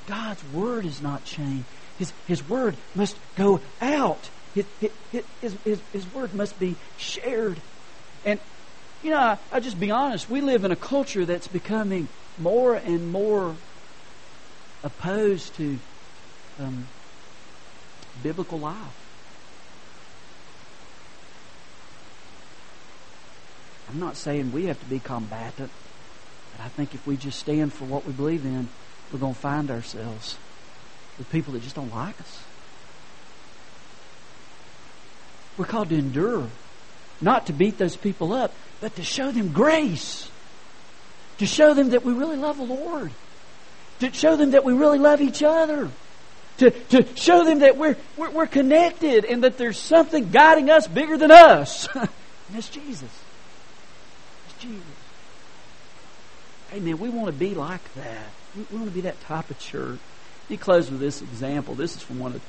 God's 0.08 0.44
word 0.54 0.86
is 0.86 1.02
not 1.02 1.24
chained. 1.24 1.66
His, 1.98 2.14
his 2.28 2.48
word 2.48 2.76
must 2.96 3.16
go 3.36 3.62
out. 3.82 4.30
His, 4.54 4.66
his, 4.80 5.56
his, 5.64 5.80
his 5.92 6.14
word 6.14 6.34
must 6.34 6.60
be 6.60 6.76
shared. 6.98 7.58
And, 8.26 8.40
you 9.04 9.12
know, 9.12 9.18
I, 9.18 9.38
I'll 9.52 9.62
just 9.62 9.80
be 9.80 9.92
honest. 9.92 10.30
We 10.30 10.42
live 10.42 10.64
in 10.64 10.72
a 10.72 10.76
culture 10.76 11.26
that's 11.26 11.48
becoming 11.48 12.08
more 12.38 12.76
and 12.76 13.12
more 13.12 13.56
opposed 14.84 15.56
to 15.56 15.78
um, 16.60 16.88
biblical 18.24 18.60
life. 18.60 18.76
I'm 23.90 24.00
not 24.00 24.18
saying 24.18 24.52
we 24.52 24.66
have 24.66 24.80
to 24.80 24.86
be 24.86 25.00
combatant, 25.00 25.72
but 26.52 26.66
I 26.66 26.68
think 26.70 26.94
if 26.96 27.06
we 27.08 27.16
just 27.18 27.40
stand 27.40 27.72
for 27.72 27.86
what 27.86 28.06
we 28.06 28.14
believe 28.14 28.44
in, 28.46 28.68
we're 29.12 29.20
going 29.20 29.34
to 29.34 29.40
find 29.40 29.70
ourselves 29.72 30.38
with 31.18 31.32
people 31.32 31.54
that 31.54 31.62
just 31.62 31.76
don't 31.76 31.94
like 31.94 32.20
us. 32.20 32.44
We're 35.58 35.66
called 35.66 35.90
to 35.90 35.96
endure, 35.96 36.50
not 37.22 37.48
to 37.48 37.54
beat 37.54 37.78
those 37.78 37.96
people 37.96 38.34
up, 38.34 38.54
but 38.82 38.96
to 38.96 39.04
show 39.04 39.32
them 39.32 39.52
grace, 39.52 40.30
to 41.38 41.46
show 41.46 41.74
them 41.74 41.90
that 41.90 42.04
we 42.04 42.14
really 42.14 42.38
love 42.38 42.58
the 42.58 42.64
Lord, 42.64 43.12
to 44.00 44.12
show 44.14 44.36
them 44.36 44.52
that 44.52 44.64
we 44.64 44.74
really 44.74 45.00
love 45.00 45.22
each 45.22 45.44
other. 45.44 45.90
To, 46.60 46.72
to 46.72 47.06
show 47.18 47.44
them 47.44 47.60
that 47.60 47.76
we're, 47.76 47.98
we're, 48.16 48.30
we're 48.30 48.48
connected 48.48 49.26
and 49.26 49.44
that 49.44 49.58
there's 49.58 49.78
something 49.78 50.30
guiding 50.30 50.70
us 50.70 50.88
bigger 50.88 51.18
than 51.18 51.30
us. 51.30 51.90
and 51.94 52.08
that's 52.50 52.70
Jesus. 52.70 53.10
It's 54.46 54.64
Jesus. 54.64 54.82
Amen. 56.74 56.98
We 56.98 57.10
want 57.10 57.28
to 57.28 57.34
be 57.34 57.56
like 57.56 57.94
that. 57.96 58.28
We, 58.56 58.78
want 58.78 58.88
to 58.88 58.96
be 58.96 59.02
that 59.02 59.20
type 59.22 59.50
of 59.50 59.60
church. 59.60 60.00
Let 60.44 60.50
me 60.50 60.58
close 60.58 60.90
with 60.90 61.02
this 61.02 61.22
example. 61.22 61.76
This 61.76 61.98
is 61.98 62.02
from 62.02 62.20
one 62.20 62.34
of 62.34 62.42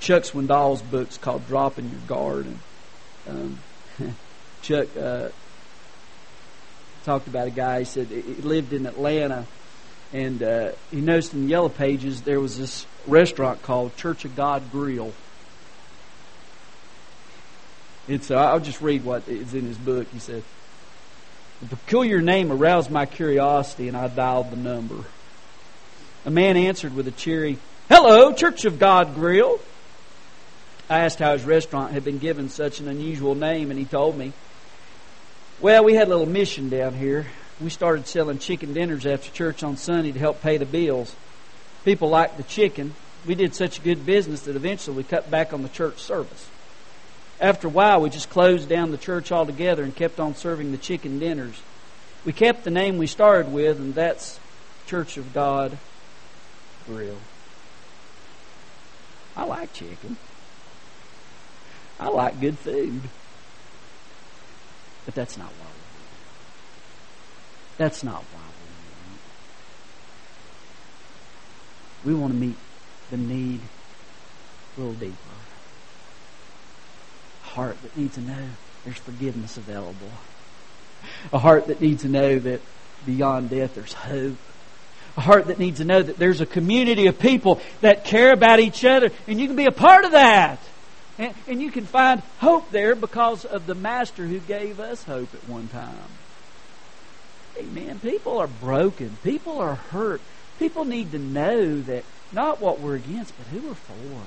Chuck 0.00 0.24
Swindoll's 0.24 0.82
books 0.82 1.16
called 1.16 1.46
Dropping 1.46 1.90
Your 1.90 2.00
Guard. 2.06 2.46
Um, 3.28 3.58
Chuck 4.62 4.88
uh, 4.96 5.28
talked 7.04 7.26
about 7.26 7.46
a 7.46 7.50
guy. 7.50 7.80
He 7.80 7.84
said 7.84 8.08
he 8.08 8.22
lived 8.22 8.72
in 8.72 8.86
Atlanta, 8.86 9.46
and 10.12 10.42
uh, 10.42 10.72
he 10.90 11.00
noticed 11.00 11.34
in 11.34 11.42
the 11.42 11.48
Yellow 11.48 11.68
Pages 11.68 12.22
there 12.22 12.40
was 12.40 12.58
this 12.58 12.86
restaurant 13.06 13.62
called 13.62 13.96
Church 13.96 14.24
of 14.24 14.34
God 14.36 14.70
Grill. 14.72 15.12
And 18.08 18.22
so 18.22 18.36
I'll 18.36 18.60
just 18.60 18.80
read 18.80 19.04
what 19.04 19.28
is 19.28 19.54
in 19.54 19.64
his 19.64 19.78
book. 19.78 20.06
He 20.12 20.18
said, 20.18 20.42
The 21.60 21.68
peculiar 21.68 22.20
name 22.20 22.52
aroused 22.52 22.90
my 22.90 23.06
curiosity, 23.06 23.88
and 23.88 23.96
I 23.96 24.08
dialed 24.08 24.50
the 24.50 24.56
number. 24.56 25.04
A 26.26 26.30
man 26.30 26.56
answered 26.56 26.94
with 26.94 27.06
a 27.08 27.10
cheery, 27.10 27.58
Hello, 27.88 28.32
Church 28.32 28.64
of 28.64 28.78
God 28.78 29.14
Grill. 29.14 29.60
I 30.88 31.00
asked 31.00 31.18
how 31.18 31.32
his 31.32 31.44
restaurant 31.44 31.92
had 31.92 32.04
been 32.04 32.18
given 32.18 32.48
such 32.48 32.80
an 32.80 32.88
unusual 32.88 33.34
name, 33.34 33.70
and 33.70 33.78
he 33.78 33.86
told 33.86 34.18
me. 34.18 34.32
Well, 35.60 35.84
we 35.84 35.94
had 35.94 36.08
a 36.08 36.10
little 36.10 36.26
mission 36.26 36.68
down 36.68 36.94
here. 36.94 37.26
We 37.60 37.70
started 37.70 38.06
selling 38.06 38.38
chicken 38.38 38.74
dinners 38.74 39.06
after 39.06 39.30
church 39.30 39.62
on 39.62 39.76
Sunday 39.76 40.12
to 40.12 40.18
help 40.18 40.42
pay 40.42 40.58
the 40.58 40.66
bills. 40.66 41.14
People 41.84 42.10
liked 42.10 42.36
the 42.36 42.42
chicken. 42.42 42.94
We 43.24 43.34
did 43.34 43.54
such 43.54 43.78
a 43.78 43.82
good 43.82 44.04
business 44.04 44.42
that 44.42 44.56
eventually 44.56 44.96
we 44.96 45.04
cut 45.04 45.30
back 45.30 45.52
on 45.52 45.62
the 45.62 45.68
church 45.68 45.98
service. 45.98 46.48
After 47.40 47.68
a 47.68 47.70
while, 47.70 48.00
we 48.00 48.10
just 48.10 48.28
closed 48.28 48.68
down 48.68 48.90
the 48.90 48.98
church 48.98 49.32
altogether 49.32 49.82
and 49.82 49.94
kept 49.94 50.20
on 50.20 50.34
serving 50.34 50.72
the 50.72 50.78
chicken 50.78 51.18
dinners. 51.18 51.62
We 52.24 52.32
kept 52.32 52.64
the 52.64 52.70
name 52.70 52.98
we 52.98 53.06
started 53.06 53.52
with, 53.52 53.78
and 53.78 53.94
that's 53.94 54.38
Church 54.86 55.16
of 55.16 55.32
God 55.32 55.78
Grill. 56.86 57.16
I 59.36 59.44
like 59.44 59.72
chicken. 59.72 60.16
I 61.98 62.08
like 62.08 62.40
good 62.40 62.58
food. 62.58 63.02
But 65.04 65.14
that's 65.14 65.36
not 65.36 65.48
why 65.48 65.66
we're 65.66 65.72
here. 65.72 66.18
That's 67.76 68.02
not 68.02 68.24
why 68.32 68.40
we're 68.40 69.18
here. 72.12 72.14
We 72.16 72.20
want 72.20 72.32
to 72.32 72.38
meet 72.38 72.56
the 73.10 73.16
need 73.16 73.60
a 74.76 74.80
little 74.80 74.94
deeper. 74.94 75.14
A 77.44 77.48
heart 77.48 77.80
that 77.82 77.96
needs 77.96 78.14
to 78.16 78.22
know 78.22 78.48
there's 78.84 78.98
forgiveness 78.98 79.56
available. 79.56 80.10
A 81.32 81.38
heart 81.38 81.66
that 81.66 81.80
needs 81.80 82.02
to 82.02 82.08
know 82.08 82.38
that 82.38 82.60
beyond 83.06 83.50
death 83.50 83.74
there's 83.74 83.92
hope. 83.92 84.36
A 85.16 85.20
heart 85.20 85.46
that 85.46 85.58
needs 85.58 85.78
to 85.78 85.84
know 85.84 86.02
that 86.02 86.16
there's 86.16 86.40
a 86.40 86.46
community 86.46 87.06
of 87.06 87.18
people 87.18 87.60
that 87.82 88.04
care 88.04 88.32
about 88.32 88.58
each 88.58 88.84
other, 88.84 89.10
and 89.28 89.38
you 89.38 89.46
can 89.46 89.54
be 89.54 89.66
a 89.66 89.72
part 89.72 90.04
of 90.04 90.12
that. 90.12 90.58
And, 91.18 91.34
and 91.46 91.62
you 91.62 91.70
can 91.70 91.84
find 91.84 92.22
hope 92.38 92.70
there 92.70 92.94
because 92.94 93.44
of 93.44 93.66
the 93.66 93.74
Master 93.74 94.26
who 94.26 94.40
gave 94.40 94.80
us 94.80 95.04
hope 95.04 95.34
at 95.34 95.48
one 95.48 95.68
time. 95.68 96.08
Amen. 97.56 98.00
People 98.00 98.38
are 98.38 98.48
broken. 98.48 99.16
People 99.22 99.58
are 99.58 99.76
hurt. 99.76 100.20
People 100.58 100.84
need 100.84 101.12
to 101.12 101.18
know 101.18 101.80
that 101.82 102.04
not 102.32 102.60
what 102.60 102.80
we're 102.80 102.96
against, 102.96 103.36
but 103.36 103.46
who 103.46 103.68
we're 103.68 103.74
for. 103.74 104.22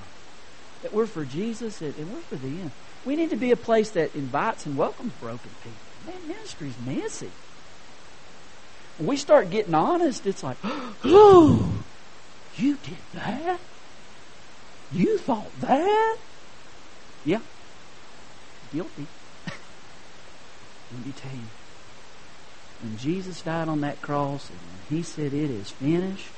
That 0.82 0.94
we're 0.94 1.08
for 1.08 1.26
Jesus 1.26 1.82
and, 1.82 1.94
and 1.98 2.14
we're 2.14 2.22
for 2.22 2.36
them. 2.36 2.72
We 3.04 3.16
need 3.16 3.32
to 3.32 3.36
be 3.36 3.52
a 3.52 3.58
place 3.58 3.92
that 3.92 4.16
invites 4.16 4.66
and 4.66 4.78
welcomes 4.78 5.14
broken 5.14 5.50
people. 5.62 5.76
Man, 6.06 6.28
ministry's 6.28 6.78
messy. 6.86 7.32
When 8.98 9.08
we 9.08 9.18
start 9.18 9.50
getting 9.50 9.76
honest, 9.76 10.26
it's 10.26 10.44
like, 10.44 10.58
oh, 10.64 11.84
you 12.56 12.78
did 12.78 12.98
that? 13.14 13.60
You 14.92 15.18
thought 15.18 15.52
that? 15.60 16.18
Yeah. 17.28 17.40
Guilty. 18.74 19.06
Let 19.46 21.06
me 21.06 21.12
tell 21.12 21.34
you. 21.34 21.44
When 22.82 22.98
Jesus 22.98 23.42
died 23.42 23.68
on 23.68 23.82
that 23.82 24.02
cross 24.02 24.50
and 24.50 24.58
when 24.58 24.98
he 24.98 25.04
said 25.04 25.34
it 25.34 25.52
is 25.52 25.70
finished, 25.70 26.30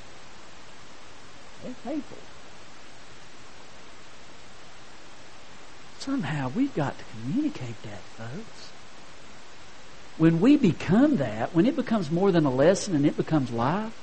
they're 1.63 1.73
faithful. 1.85 2.17
Somehow 5.99 6.51
we've 6.55 6.73
got 6.75 6.97
to 6.97 7.05
communicate 7.11 7.83
that, 7.83 8.01
folks. 8.17 8.71
When 10.17 10.41
we 10.41 10.57
become 10.57 11.17
that, 11.17 11.53
when 11.53 11.67
it 11.67 11.75
becomes 11.75 12.09
more 12.09 12.31
than 12.31 12.45
a 12.45 12.51
lesson 12.51 12.95
and 12.95 13.05
it 13.05 13.15
becomes 13.15 13.51
life, 13.51 13.93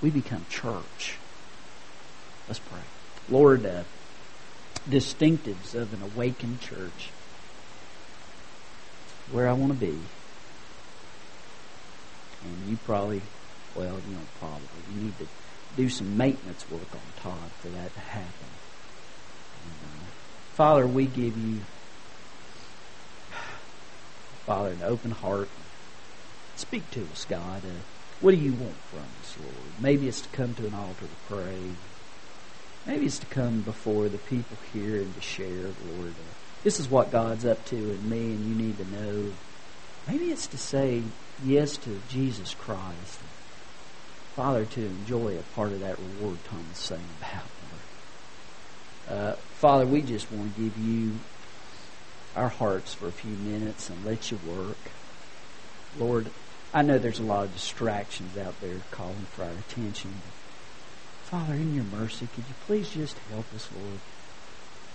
we 0.00 0.10
become 0.10 0.46
church. 0.48 1.18
Let's 2.46 2.60
pray. 2.60 2.78
Lord, 3.28 3.66
uh, 3.66 3.82
distinctives 4.88 5.74
of 5.74 5.92
an 5.92 6.02
awakened 6.02 6.60
church. 6.60 7.10
Where 9.32 9.48
I 9.48 9.52
want 9.52 9.72
to 9.72 9.78
be. 9.78 9.98
And 12.44 12.68
you 12.68 12.76
probably, 12.84 13.22
well, 13.74 13.98
you 14.08 14.14
know, 14.14 14.20
probably, 14.38 14.68
you 14.94 15.00
need 15.04 15.18
to 15.18 15.26
do 15.76 15.88
some 15.88 16.16
maintenance 16.16 16.70
work 16.70 16.92
on 16.92 17.00
Todd 17.22 17.50
for 17.60 17.68
that 17.68 17.92
to 17.94 18.00
happen. 18.00 18.48
And, 19.64 19.72
uh, 19.90 20.04
Father, 20.54 20.86
we 20.86 21.06
give 21.06 21.36
you, 21.36 21.60
Father, 24.44 24.70
an 24.70 24.82
open 24.82 25.10
heart. 25.10 25.48
Speak 26.56 26.88
to 26.92 27.02
us, 27.12 27.24
God. 27.24 27.64
Uh, 27.64 27.80
what 28.20 28.32
do 28.32 28.36
you 28.36 28.52
want 28.52 28.76
from 28.90 29.00
us, 29.22 29.36
Lord? 29.40 29.54
Maybe 29.80 30.06
it's 30.06 30.20
to 30.20 30.28
come 30.28 30.54
to 30.54 30.66
an 30.66 30.74
altar 30.74 31.06
to 31.06 31.34
pray. 31.34 31.58
Maybe 32.86 33.06
it's 33.06 33.18
to 33.18 33.26
come 33.26 33.62
before 33.62 34.08
the 34.08 34.18
people 34.18 34.56
here 34.72 34.96
and 34.96 35.14
to 35.14 35.20
share, 35.20 35.48
Lord. 35.48 36.10
Uh, 36.10 36.34
this 36.62 36.78
is 36.78 36.90
what 36.90 37.10
God's 37.10 37.46
up 37.46 37.64
to 37.66 37.76
in 37.76 38.08
me, 38.08 38.32
and 38.32 38.46
you 38.46 38.54
need 38.54 38.78
to 38.78 38.90
know. 38.90 39.32
Maybe 40.06 40.30
it's 40.30 40.46
to 40.48 40.58
say 40.58 41.02
yes 41.42 41.76
to 41.78 42.00
Jesus 42.08 42.54
Christ. 42.54 43.20
Father, 44.34 44.64
to 44.64 44.84
enjoy 44.84 45.38
a 45.38 45.42
part 45.54 45.72
of 45.72 45.80
that 45.80 45.98
reward 45.98 46.38
Tom 46.44 46.66
is 46.72 46.78
saying 46.78 47.00
about, 47.20 47.44
Lord. 49.08 49.18
Uh, 49.18 49.36
Father, 49.54 49.86
we 49.86 50.02
just 50.02 50.30
want 50.30 50.54
to 50.54 50.60
give 50.60 50.76
you 50.76 51.18
our 52.36 52.48
hearts 52.48 52.92
for 52.92 53.06
a 53.06 53.12
few 53.12 53.30
minutes 53.30 53.88
and 53.88 54.04
let 54.04 54.30
you 54.30 54.38
work. 54.46 54.76
Lord, 55.98 56.30
I 56.72 56.82
know 56.82 56.98
there's 56.98 57.20
a 57.20 57.22
lot 57.22 57.44
of 57.44 57.54
distractions 57.54 58.36
out 58.36 58.60
there 58.60 58.80
calling 58.90 59.26
for 59.30 59.44
our 59.44 59.50
attention. 59.50 60.14
Father, 61.24 61.54
in 61.54 61.74
your 61.74 61.84
mercy, 61.84 62.28
could 62.34 62.44
you 62.46 62.54
please 62.66 62.90
just 62.90 63.16
help 63.30 63.46
us, 63.54 63.68
Lord? 63.74 63.98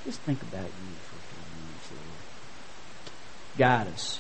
Just 0.06 0.22
think 0.22 0.42
about 0.42 0.64
you 0.64 0.96
for 1.10 1.16
a 1.18 1.26
few 1.26 1.42
minutes, 1.60 1.90
Lord. 1.92 3.58
Guide 3.58 3.94
us. 3.94 4.20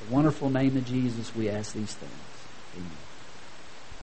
In 0.00 0.08
the 0.08 0.14
wonderful 0.14 0.50
name 0.50 0.76
of 0.76 0.86
Jesus, 0.86 1.34
we 1.36 1.48
ask 1.48 1.72
these 1.72 1.94
things. 1.94 2.12
Amen. 2.76 3.05